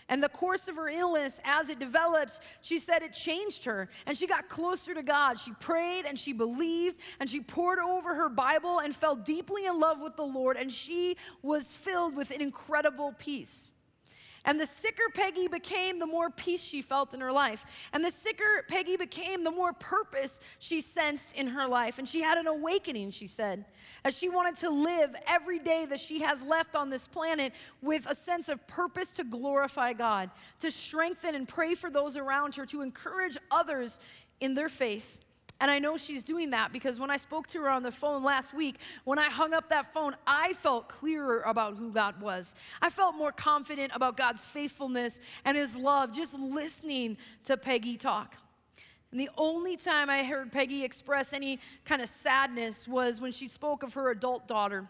[0.09, 4.17] And the course of her illness, as it developed, she said it changed her and
[4.17, 5.39] she got closer to God.
[5.39, 9.79] She prayed and she believed and she pored over her Bible and fell deeply in
[9.79, 10.57] love with the Lord.
[10.57, 13.72] And she was filled with an incredible peace.
[14.45, 17.65] And the sicker Peggy became, the more peace she felt in her life.
[17.93, 21.99] And the sicker Peggy became, the more purpose she sensed in her life.
[21.99, 23.65] And she had an awakening, she said,
[24.05, 28.07] as she wanted to live every day that she has left on this planet with
[28.11, 30.31] a sense of purpose to glorify God,
[30.61, 34.01] to strengthen and pray for those around her, to encourage others
[34.41, 35.19] in their faith.
[35.63, 38.25] And I know she's doing that because when I spoke to her on the phone
[38.25, 42.57] last week, when I hung up that phone, I felt clearer about who God was.
[42.83, 48.35] I felt more confident about God's faithfulness and his love just listening to Peggy talk.
[49.13, 53.47] And the only time I heard Peggy express any kind of sadness was when she
[53.47, 54.89] spoke of her adult daughter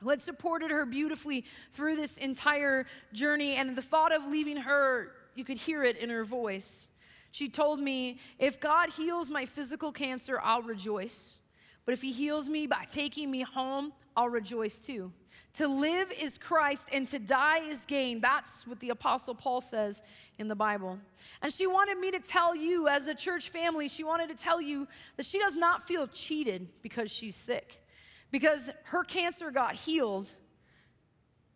[0.00, 3.54] who had supported her beautifully through this entire journey.
[3.54, 6.88] And the thought of leaving her, you could hear it in her voice.
[7.34, 11.38] She told me, If God heals my physical cancer, I'll rejoice.
[11.84, 15.12] But if he heals me by taking me home, I'll rejoice too.
[15.54, 18.20] To live is Christ and to die is gain.
[18.20, 20.04] That's what the Apostle Paul says
[20.38, 21.00] in the Bible.
[21.42, 24.60] And she wanted me to tell you, as a church family, she wanted to tell
[24.60, 27.84] you that she does not feel cheated because she's sick,
[28.30, 30.30] because her cancer got healed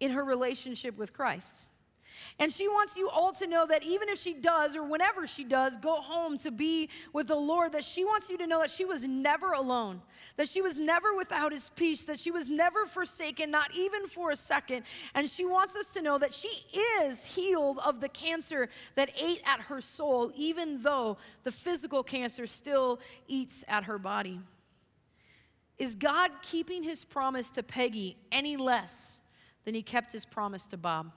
[0.00, 1.67] in her relationship with Christ.
[2.38, 5.44] And she wants you all to know that even if she does, or whenever she
[5.44, 8.70] does, go home to be with the Lord, that she wants you to know that
[8.70, 10.02] she was never alone,
[10.36, 14.30] that she was never without his peace, that she was never forsaken, not even for
[14.30, 14.84] a second.
[15.14, 16.48] And she wants us to know that she
[17.02, 22.46] is healed of the cancer that ate at her soul, even though the physical cancer
[22.46, 24.40] still eats at her body.
[25.78, 29.20] Is God keeping his promise to Peggy any less
[29.64, 31.12] than he kept his promise to Bob?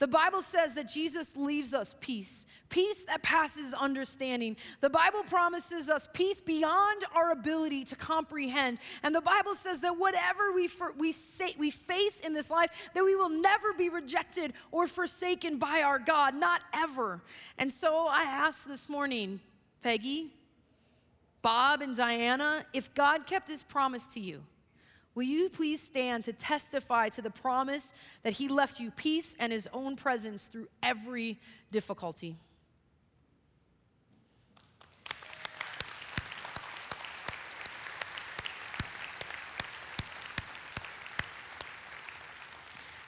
[0.00, 4.56] The Bible says that Jesus leaves us peace, peace that passes understanding.
[4.80, 8.78] The Bible promises us peace beyond our ability to comprehend.
[9.04, 12.90] And the Bible says that whatever we, for, we, say, we face in this life,
[12.94, 17.22] that we will never be rejected or forsaken by our God, not ever.
[17.56, 19.38] And so I ask this morning,
[19.80, 20.26] Peggy,
[21.40, 24.42] Bob, and Diana, if God kept his promise to you,
[25.14, 27.94] Will you please stand to testify to the promise
[28.24, 31.38] that he left you peace and his own presence through every
[31.70, 32.36] difficulty?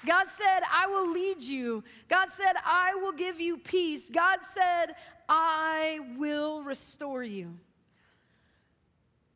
[0.07, 1.82] God said, I will lead you.
[2.09, 4.09] God said, I will give you peace.
[4.09, 4.94] God said,
[5.28, 7.52] I will restore you.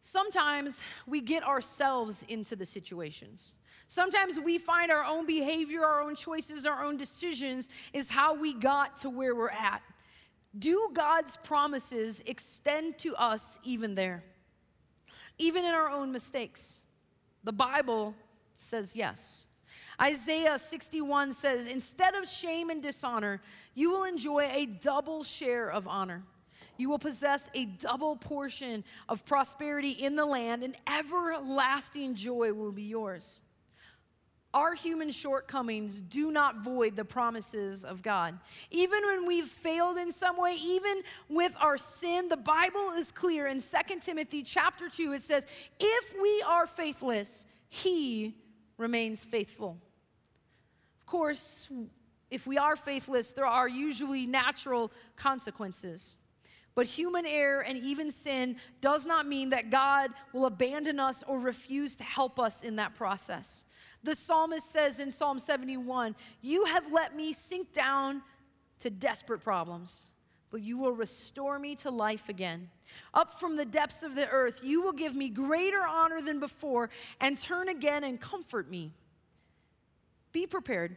[0.00, 3.54] Sometimes we get ourselves into the situations.
[3.86, 8.54] Sometimes we find our own behavior, our own choices, our own decisions is how we
[8.54, 9.82] got to where we're at.
[10.58, 14.24] Do God's promises extend to us even there?
[15.38, 16.84] Even in our own mistakes?
[17.44, 18.14] The Bible
[18.56, 19.46] says yes.
[20.00, 23.40] Isaiah 61 says, Instead of shame and dishonor,
[23.74, 26.22] you will enjoy a double share of honor
[26.80, 32.72] you will possess a double portion of prosperity in the land, and everlasting joy will
[32.72, 33.40] be yours.
[34.52, 38.36] Our human shortcomings do not void the promises of God.
[38.72, 43.46] Even when we've failed in some way, even with our sin, the Bible is clear
[43.46, 45.46] in 2 Timothy chapter 2 it says,
[45.78, 48.34] "If we are faithless, he
[48.76, 49.78] remains faithful."
[51.00, 51.68] Of course,
[52.28, 56.16] if we are faithless, there are usually natural consequences.
[56.80, 61.38] But human error and even sin does not mean that God will abandon us or
[61.38, 63.66] refuse to help us in that process.
[64.02, 68.22] The psalmist says in Psalm 71 You have let me sink down
[68.78, 70.04] to desperate problems,
[70.50, 72.70] but you will restore me to life again.
[73.12, 76.88] Up from the depths of the earth, you will give me greater honor than before
[77.20, 78.92] and turn again and comfort me.
[80.32, 80.96] Be prepared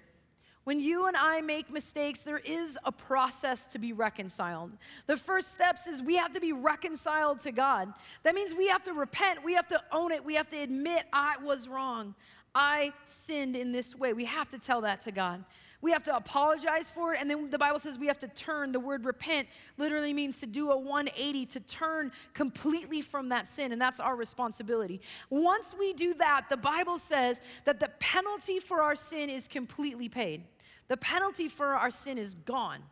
[0.66, 4.72] when you and I make mistakes, there is a process to be reconciled.
[5.08, 7.94] The first steps is we have to be reconciled to God.
[8.24, 11.04] That means we have to repent, we have to own it, we have to admit,
[11.12, 12.16] I was wrong.
[12.56, 14.14] I sinned in this way.
[14.14, 15.44] We have to tell that to God.
[15.82, 17.20] We have to apologize for it.
[17.20, 18.72] And then the Bible says we have to turn.
[18.72, 23.74] The word repent literally means to do a 180, to turn completely from that sin.
[23.74, 25.02] And that's our responsibility.
[25.30, 30.08] Once we do that, the Bible says that the penalty for our sin is completely
[30.08, 30.46] paid.
[30.94, 32.84] The penalty for our sin is gone.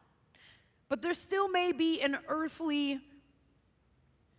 [0.89, 2.99] But there still may be an earthly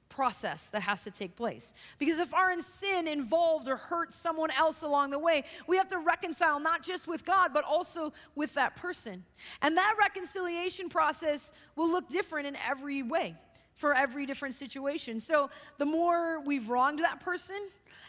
[0.08, 1.72] process that has to take place.
[1.98, 5.98] Because if our sin involved or hurt someone else along the way, we have to
[5.98, 9.24] reconcile not just with God, but also with that person.
[9.62, 13.36] And that reconciliation process will look different in every way
[13.75, 15.20] for every different situation.
[15.20, 17.57] So the more we've wronged that person,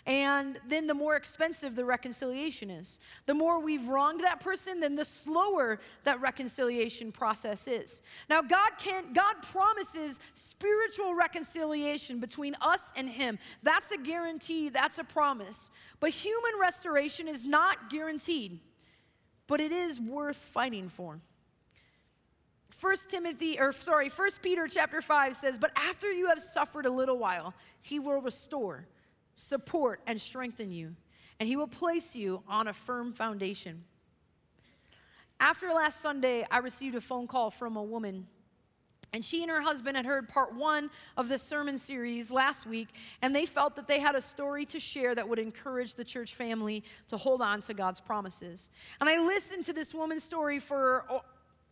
[0.05, 2.99] and then the more expensive the reconciliation is.
[3.25, 8.01] The more we've wronged that person, then the slower that reconciliation process is.
[8.29, 13.39] Now God can God promises spiritual reconciliation between us and him.
[13.63, 15.71] That's a guarantee, that's a promise.
[16.01, 18.59] But human restoration is not guaranteed.
[19.47, 21.19] But it is worth fighting for.
[22.83, 26.89] First Timothy, or sorry, First Peter chapter 5 says, But after you have suffered a
[26.89, 28.85] little while, he will restore,
[29.35, 30.93] support, and strengthen you,
[31.39, 33.85] and he will place you on a firm foundation.
[35.39, 38.27] After last Sunday, I received a phone call from a woman.
[39.13, 42.89] And she and her husband had heard part one of this sermon series last week,
[43.21, 46.33] and they felt that they had a story to share that would encourage the church
[46.35, 48.69] family to hold on to God's promises.
[48.99, 51.05] And I listened to this woman's story for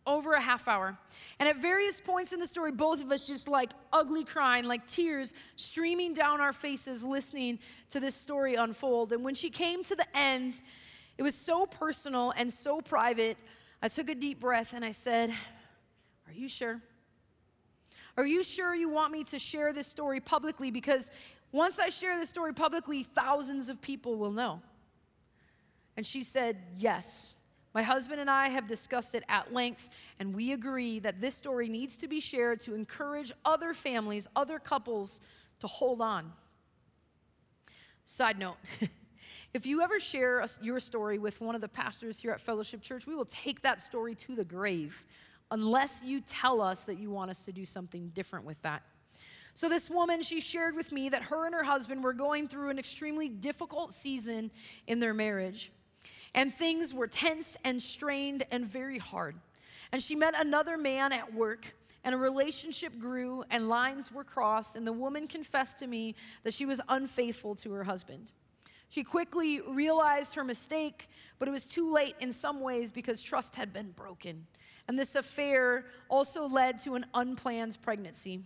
[0.06, 0.96] over a half hour.
[1.38, 4.86] And at various points in the story, both of us just like ugly crying, like
[4.86, 7.58] tears streaming down our faces, listening
[7.90, 9.12] to this story unfold.
[9.12, 10.60] And when she came to the end,
[11.18, 13.36] it was so personal and so private.
[13.80, 16.80] I took a deep breath and I said, Are you sure?
[18.16, 20.70] Are you sure you want me to share this story publicly?
[20.70, 21.12] Because
[21.50, 24.60] once I share this story publicly, thousands of people will know.
[25.96, 27.34] And she said, Yes.
[27.74, 31.68] My husband and I have discussed it at length, and we agree that this story
[31.68, 35.20] needs to be shared to encourage other families, other couples
[35.60, 36.32] to hold on.
[38.04, 38.56] Side note
[39.54, 43.06] if you ever share your story with one of the pastors here at Fellowship Church,
[43.06, 45.04] we will take that story to the grave
[45.50, 48.82] unless you tell us that you want us to do something different with that.
[49.54, 52.68] So, this woman, she shared with me that her and her husband were going through
[52.70, 54.50] an extremely difficult season
[54.86, 55.70] in their marriage
[56.34, 59.36] and things were tense and strained and very hard.
[59.90, 61.74] And she met another man at work,
[62.04, 66.54] and a relationship grew, and lines were crossed, and the woman confessed to me that
[66.54, 68.28] she was unfaithful to her husband.
[68.88, 71.08] She quickly realized her mistake,
[71.38, 74.46] but it was too late in some ways because trust had been broken.
[74.88, 78.40] And this affair also led to an unplanned pregnancy.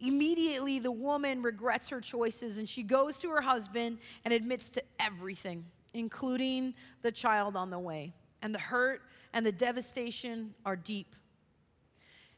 [0.00, 4.82] Immediately, the woman regrets her choices and she goes to her husband and admits to
[5.00, 5.64] everything
[5.98, 8.14] including the child on the way.
[8.40, 9.02] And the hurt
[9.34, 11.14] and the devastation are deep.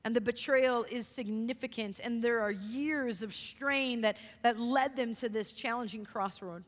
[0.03, 5.15] And the betrayal is significant, and there are years of strain that, that led them
[5.17, 6.65] to this challenging crossroad.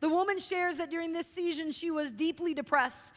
[0.00, 3.14] The woman shares that during this season she was deeply depressed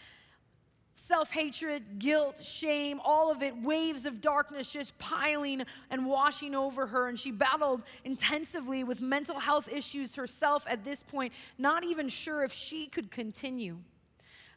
[0.93, 6.87] self hatred, guilt, shame, all of it, waves of darkness just piling and washing over
[6.87, 7.07] her.
[7.07, 12.43] And she battled intensively with mental health issues herself at this point, not even sure
[12.43, 13.77] if she could continue.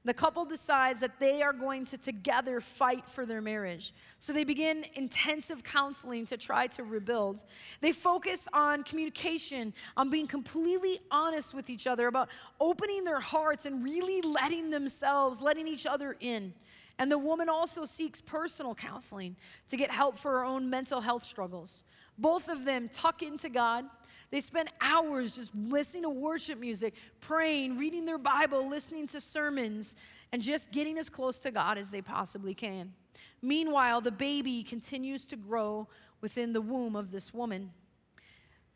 [0.07, 3.95] The couple decides that they are going to together fight for their marriage.
[4.19, 7.43] So they begin intensive counseling to try to rebuild.
[7.81, 12.29] They focus on communication, on being completely honest with each other, about
[12.61, 16.53] opening their hearts and really letting themselves, letting each other in.
[16.99, 19.37] And the woman also seeks personal counseling
[19.69, 21.83] to get help for her own mental health struggles.
[22.19, 23.87] Both of them tuck into God
[24.35, 29.95] they spend hours just listening to worship music, praying, reading their Bible, listening to sermons,
[30.33, 32.95] and just getting as close to God as they possibly can.
[33.43, 35.87] Meanwhile, the baby continues to grow
[36.21, 37.71] within the womb of this woman.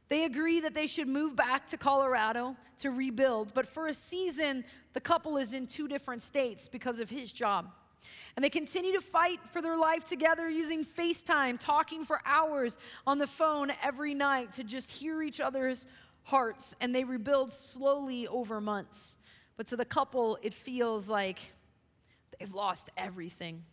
[0.09, 4.65] They agree that they should move back to Colorado to rebuild, but for a season,
[4.93, 7.69] the couple is in two different states because of his job.
[8.37, 13.19] And they continue to fight for their life together using FaceTime, talking for hours on
[13.19, 15.87] the phone every night to just hear each other's
[16.25, 16.75] hearts.
[16.81, 19.17] And they rebuild slowly over months.
[19.57, 21.41] But to the couple, it feels like
[22.39, 23.65] they've lost everything.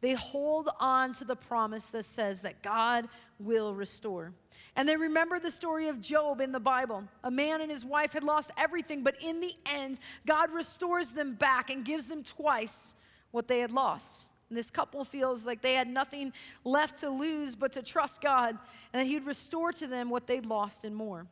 [0.00, 3.08] They hold on to the promise that says that God
[3.38, 4.32] will restore.
[4.74, 7.04] And they remember the story of Job in the Bible.
[7.22, 11.34] A man and his wife had lost everything, but in the end, God restores them
[11.34, 12.96] back and gives them twice
[13.32, 14.28] what they had lost.
[14.48, 18.50] And this couple feels like they had nothing left to lose but to trust God
[18.92, 21.26] and that He'd restore to them what they'd lost and more.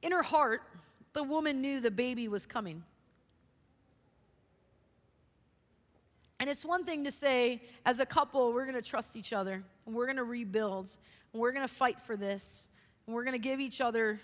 [0.00, 0.62] In her heart,
[1.12, 2.82] the woman knew the baby was coming.
[6.40, 9.62] And it's one thing to say, as a couple, we're going to trust each other
[9.86, 10.90] and we're going to rebuild
[11.32, 12.66] and we're going to fight for this
[13.06, 14.18] and we're going to give each other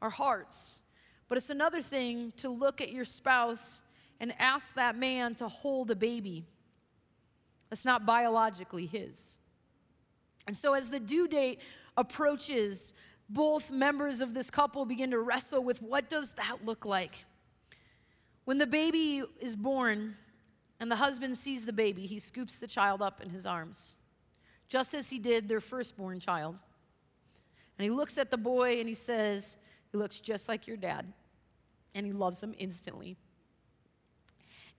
[0.00, 0.80] our hearts.
[1.28, 3.82] But it's another thing to look at your spouse
[4.22, 6.44] and asked that man to hold a baby
[7.68, 9.36] that's not biologically his.
[10.46, 11.60] And so, as the due date
[11.96, 12.94] approaches,
[13.28, 17.24] both members of this couple begin to wrestle with what does that look like?
[18.44, 20.14] When the baby is born
[20.78, 23.96] and the husband sees the baby, he scoops the child up in his arms,
[24.68, 26.60] just as he did their firstborn child.
[27.78, 29.56] And he looks at the boy and he says,
[29.90, 31.12] He looks just like your dad.
[31.94, 33.16] And he loves him instantly.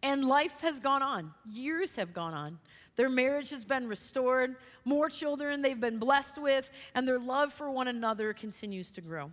[0.04, 2.60] And life has gone on, years have gone on.
[2.98, 7.72] Their marriage has been restored, more children they've been blessed with, and their love for
[7.72, 9.32] one another continues to grow.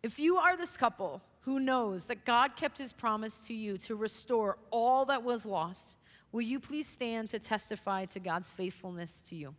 [0.00, 3.96] If you are this couple who knows that God kept his promise to you to
[3.96, 5.96] restore all that was lost,
[6.30, 9.56] will you please stand to testify to God's faithfulness to you?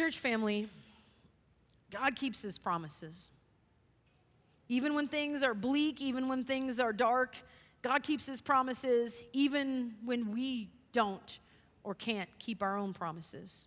[0.00, 0.66] Church family,
[1.90, 3.28] God keeps his promises.
[4.70, 7.36] Even when things are bleak, even when things are dark,
[7.82, 11.38] God keeps his promises, even when we don't
[11.84, 13.66] or can't keep our own promises.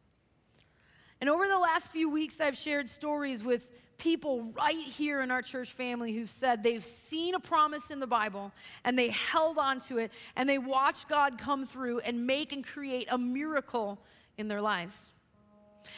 [1.22, 3.70] And over the last few weeks, I've shared stories with
[4.00, 8.08] people right here in our church family who've said they've seen a promise in the
[8.08, 8.52] Bible
[8.84, 12.66] and they held on to it and they watched God come through and make and
[12.66, 14.00] create a miracle
[14.36, 15.14] in their lives.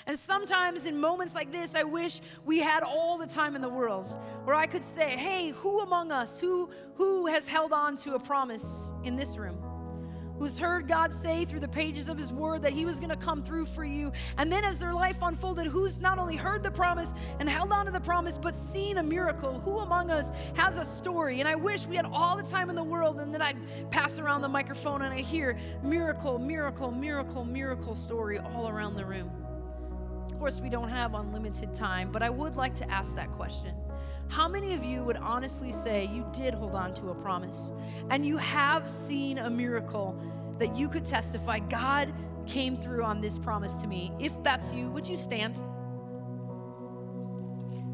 [0.07, 3.69] And sometimes in moments like this, I wish we had all the time in the
[3.69, 8.15] world where I could say, hey, who among us, who, who has held on to
[8.15, 9.61] a promise in this room?
[10.37, 13.41] Who's heard God say through the pages of His Word that He was gonna come
[13.41, 14.11] through for you?
[14.37, 17.85] And then as their life unfolded, who's not only heard the promise and held on
[17.85, 19.57] to the promise, but seen a miracle?
[19.59, 21.39] Who among us has a story?
[21.39, 23.55] And I wish we had all the time in the world, and then I'd
[23.91, 29.05] pass around the microphone and I hear miracle, miracle, miracle, miracle story all around the
[29.05, 29.31] room.
[30.35, 33.73] Of course, we don't have unlimited time, but I would like to ask that question.
[34.27, 37.71] How many of you would honestly say you did hold on to a promise
[38.09, 40.13] and you have seen a miracle
[40.59, 42.13] that you could testify God
[42.47, 44.11] came through on this promise to me?
[44.19, 45.55] If that's you, would you stand?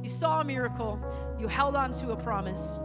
[0.02, 1.00] You saw a miracle,
[1.40, 2.80] you held on to a promise.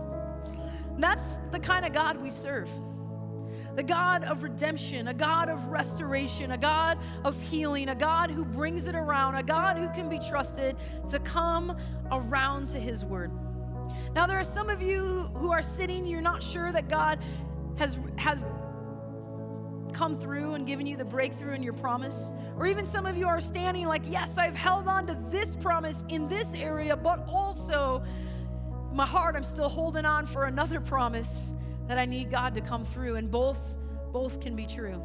[0.98, 2.68] That's the kind of God we serve
[3.76, 8.42] the God of redemption, a God of restoration, a God of healing, a God who
[8.44, 10.76] brings it around, a God who can be trusted
[11.10, 11.76] to come
[12.10, 13.30] around to His word.
[14.14, 17.18] Now, there are some of you who are sitting, you're not sure that God
[17.76, 18.46] has, has
[19.92, 22.32] come through and given you the breakthrough and your promise.
[22.58, 26.06] Or even some of you are standing like, yes, I've held on to this promise
[26.08, 28.02] in this area, but also
[28.94, 31.52] my heart, I'm still holding on for another promise
[31.88, 33.76] that I need God to come through, and both
[34.12, 35.02] both can be true.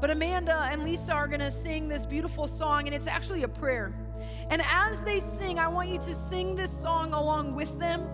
[0.00, 3.48] But Amanda and Lisa are going to sing this beautiful song, and it's actually a
[3.48, 3.94] prayer.
[4.50, 8.08] And as they sing, I want you to sing this song along with them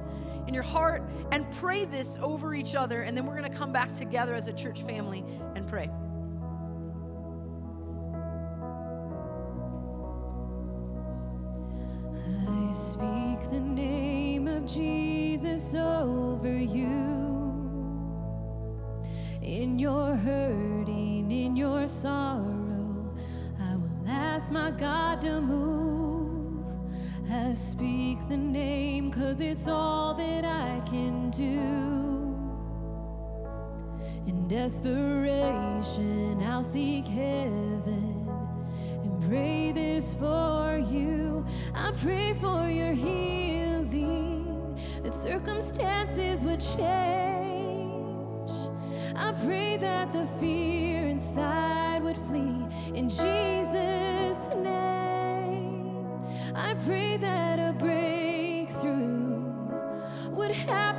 [0.49, 3.03] in your heart and pray this over each other.
[3.03, 5.24] And then we're going to come back together as a church family
[5.55, 5.88] and pray.
[12.49, 17.36] I speak the name of Jesus over you
[19.47, 23.14] in your hurting, in your sorrow.
[23.62, 26.64] I will ask my God to move.
[27.30, 32.09] I speak the name, cause it's all that I can do.
[34.26, 38.28] In desperation, I'll seek heaven
[39.05, 41.47] and pray this for you.
[41.72, 47.45] I pray for your healing, that circumstances would change
[49.45, 52.62] pray that the fear inside would flee
[52.95, 56.22] in Jesus' name.
[56.55, 59.41] I pray that a breakthrough
[60.30, 60.95] would happen.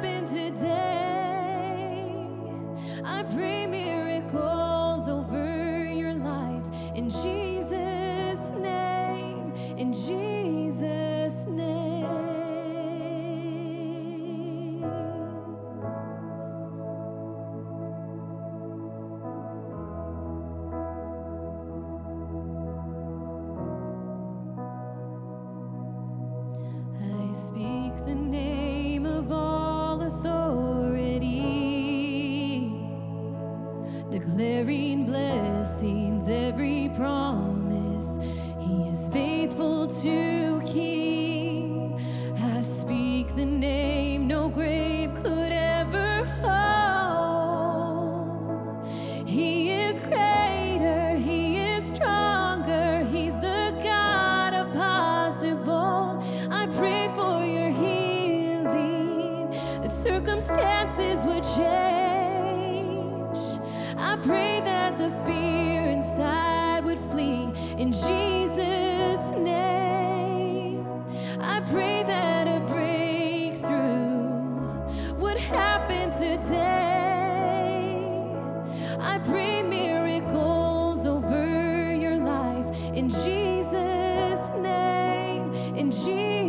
[86.04, 86.47] Jesus.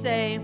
[0.00, 0.40] say,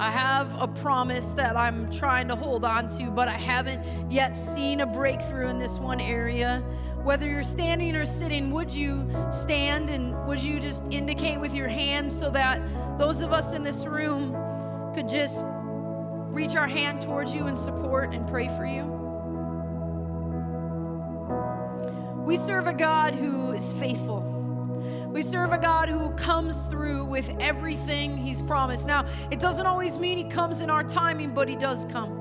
[0.00, 4.34] I have a promise that I'm trying to hold on to, but I haven't yet
[4.34, 6.62] seen a breakthrough in this one area.
[7.04, 11.68] Whether you're standing or sitting, would you stand and would you just indicate with your
[11.68, 12.58] hand so that
[12.98, 14.32] those of us in this room
[14.96, 15.46] could just
[16.34, 18.82] reach our hand towards you and support and pray for you?
[22.26, 24.21] We serve a God who is faithful
[25.32, 28.86] serve a God who comes through with everything He's promised.
[28.86, 32.12] Now, it doesn't always mean He comes in our timing, but He does come.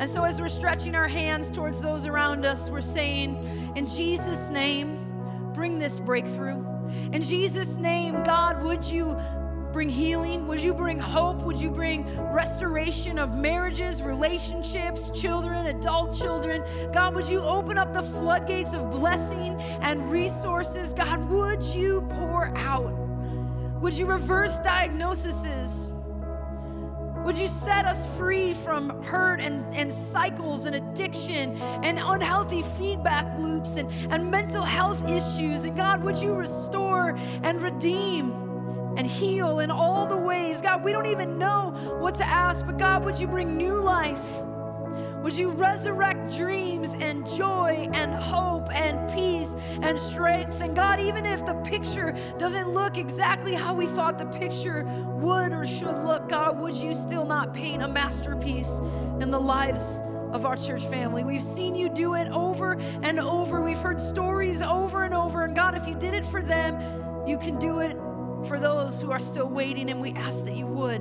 [0.00, 3.36] And so, as we're stretching our hands towards those around us, we're saying,
[3.76, 4.98] In Jesus' name,
[5.54, 6.58] bring this breakthrough.
[7.12, 9.16] In Jesus' name, God, would you
[9.72, 10.46] bring healing?
[10.46, 11.42] Would you bring hope?
[11.42, 16.62] Would you bring restoration of marriages, relationships, children, adult children?
[16.92, 20.92] God, would you open up the floodgates of blessing and resources?
[20.92, 22.92] God, would you pour out?
[23.80, 25.92] Would you reverse diagnoses?
[27.24, 33.38] Would you set us free from hurt and, and cycles and addiction and unhealthy feedback
[33.38, 35.64] loops and, and mental health issues?
[35.64, 38.49] And God, would you restore and redeem?
[38.96, 40.60] and heal in all the ways.
[40.60, 41.70] God, we don't even know
[42.00, 44.22] what to ask, but God, would you bring new life?
[45.22, 50.62] Would you resurrect dreams and joy and hope and peace and strength?
[50.62, 54.84] And God, even if the picture doesn't look exactly how we thought the picture
[55.20, 58.78] would or should look, God, would you still not paint a masterpiece
[59.20, 60.00] in the lives
[60.32, 61.24] of our church family.
[61.24, 63.60] We've seen you do it over and over.
[63.60, 65.42] We've heard stories over and over.
[65.42, 66.76] And God, if you did it for them,
[67.26, 67.96] you can do it
[68.46, 71.00] for those who are still waiting, and we ask that you would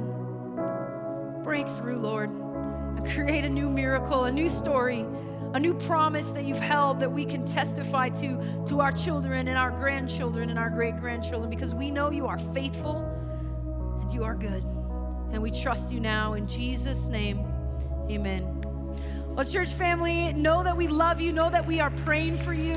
[1.43, 5.05] break through, Lord, and create a new miracle, a new story,
[5.53, 9.57] a new promise that you've held that we can testify to to our children and
[9.57, 12.97] our grandchildren and our great grandchildren because we know you are faithful
[14.01, 14.63] and you are good.
[15.31, 17.45] And we trust you now in Jesus' name.
[18.11, 18.61] Amen.
[19.39, 22.73] Well, church family, know that we love you, know that we are praying for you.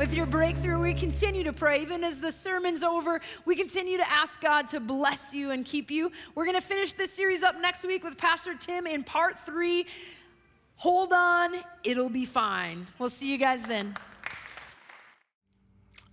[0.00, 1.80] With your breakthrough, we continue to pray.
[1.80, 5.92] Even as the sermon's over, we continue to ask God to bless you and keep
[5.92, 6.10] you.
[6.34, 9.86] We're going to finish this series up next week with Pastor Tim in part three.
[10.78, 11.52] Hold on,
[11.84, 12.84] it'll be fine.
[12.98, 13.94] We'll see you guys then.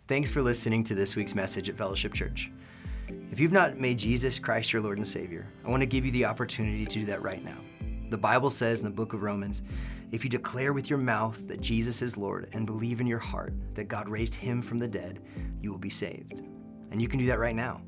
[0.08, 2.52] Thanks for listening to this week's message at Fellowship Church.
[3.32, 6.12] If you've not made Jesus Christ your Lord and Savior, I want to give you
[6.12, 7.58] the opportunity to do that right now.
[8.10, 9.62] The Bible says in the book of Romans
[10.12, 13.54] if you declare with your mouth that Jesus is Lord and believe in your heart
[13.76, 15.22] that God raised him from the dead,
[15.62, 16.42] you will be saved.
[16.92, 17.82] And you can do that right now.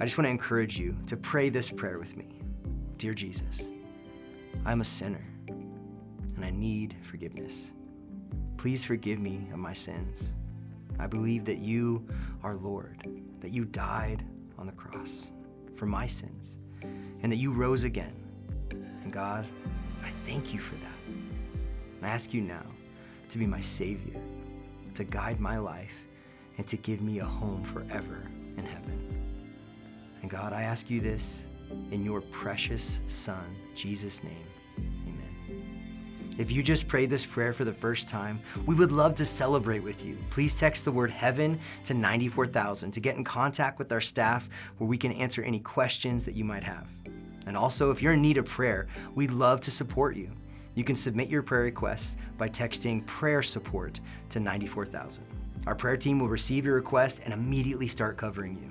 [0.00, 2.40] I just want to encourage you to pray this prayer with me
[2.96, 3.68] Dear Jesus,
[4.66, 7.70] I'm a sinner and I need forgiveness.
[8.56, 10.32] Please forgive me of my sins.
[10.98, 12.04] I believe that you
[12.42, 13.06] are Lord,
[13.38, 14.24] that you died
[14.58, 15.30] on the cross
[15.76, 16.58] for my sins,
[17.22, 18.19] and that you rose again
[19.10, 19.44] and God,
[20.04, 20.96] I thank you for that.
[21.08, 22.64] And I ask you now
[23.30, 24.20] to be my Savior,
[24.94, 25.94] to guide my life,
[26.58, 28.22] and to give me a home forever
[28.56, 29.52] in heaven.
[30.22, 31.48] And God, I ask you this
[31.90, 34.46] in your precious Son, Jesus' name.
[34.78, 36.32] Amen.
[36.38, 39.80] If you just prayed this prayer for the first time, we would love to celebrate
[39.80, 40.16] with you.
[40.30, 44.48] Please text the word heaven to 94000 to get in contact with our staff
[44.78, 46.86] where we can answer any questions that you might have.
[47.50, 48.86] And also, if you're in need of prayer,
[49.16, 50.30] we'd love to support you.
[50.76, 53.98] You can submit your prayer requests by texting prayer support
[54.28, 55.24] to 94000.
[55.66, 58.70] Our prayer team will receive your request and immediately start covering you.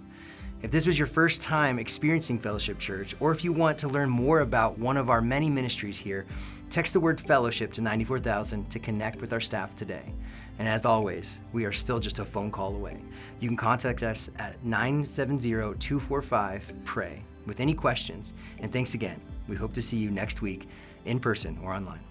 [0.61, 4.09] If this was your first time experiencing Fellowship Church, or if you want to learn
[4.09, 6.25] more about one of our many ministries here,
[6.69, 10.13] text the word fellowship to 94000 to connect with our staff today.
[10.57, 12.95] And as always, we are still just a phone call away.
[13.41, 18.33] You can contact us at 970 245 PRAY with any questions.
[18.59, 19.19] And thanks again.
[19.49, 20.69] We hope to see you next week
[21.03, 22.08] in person or online.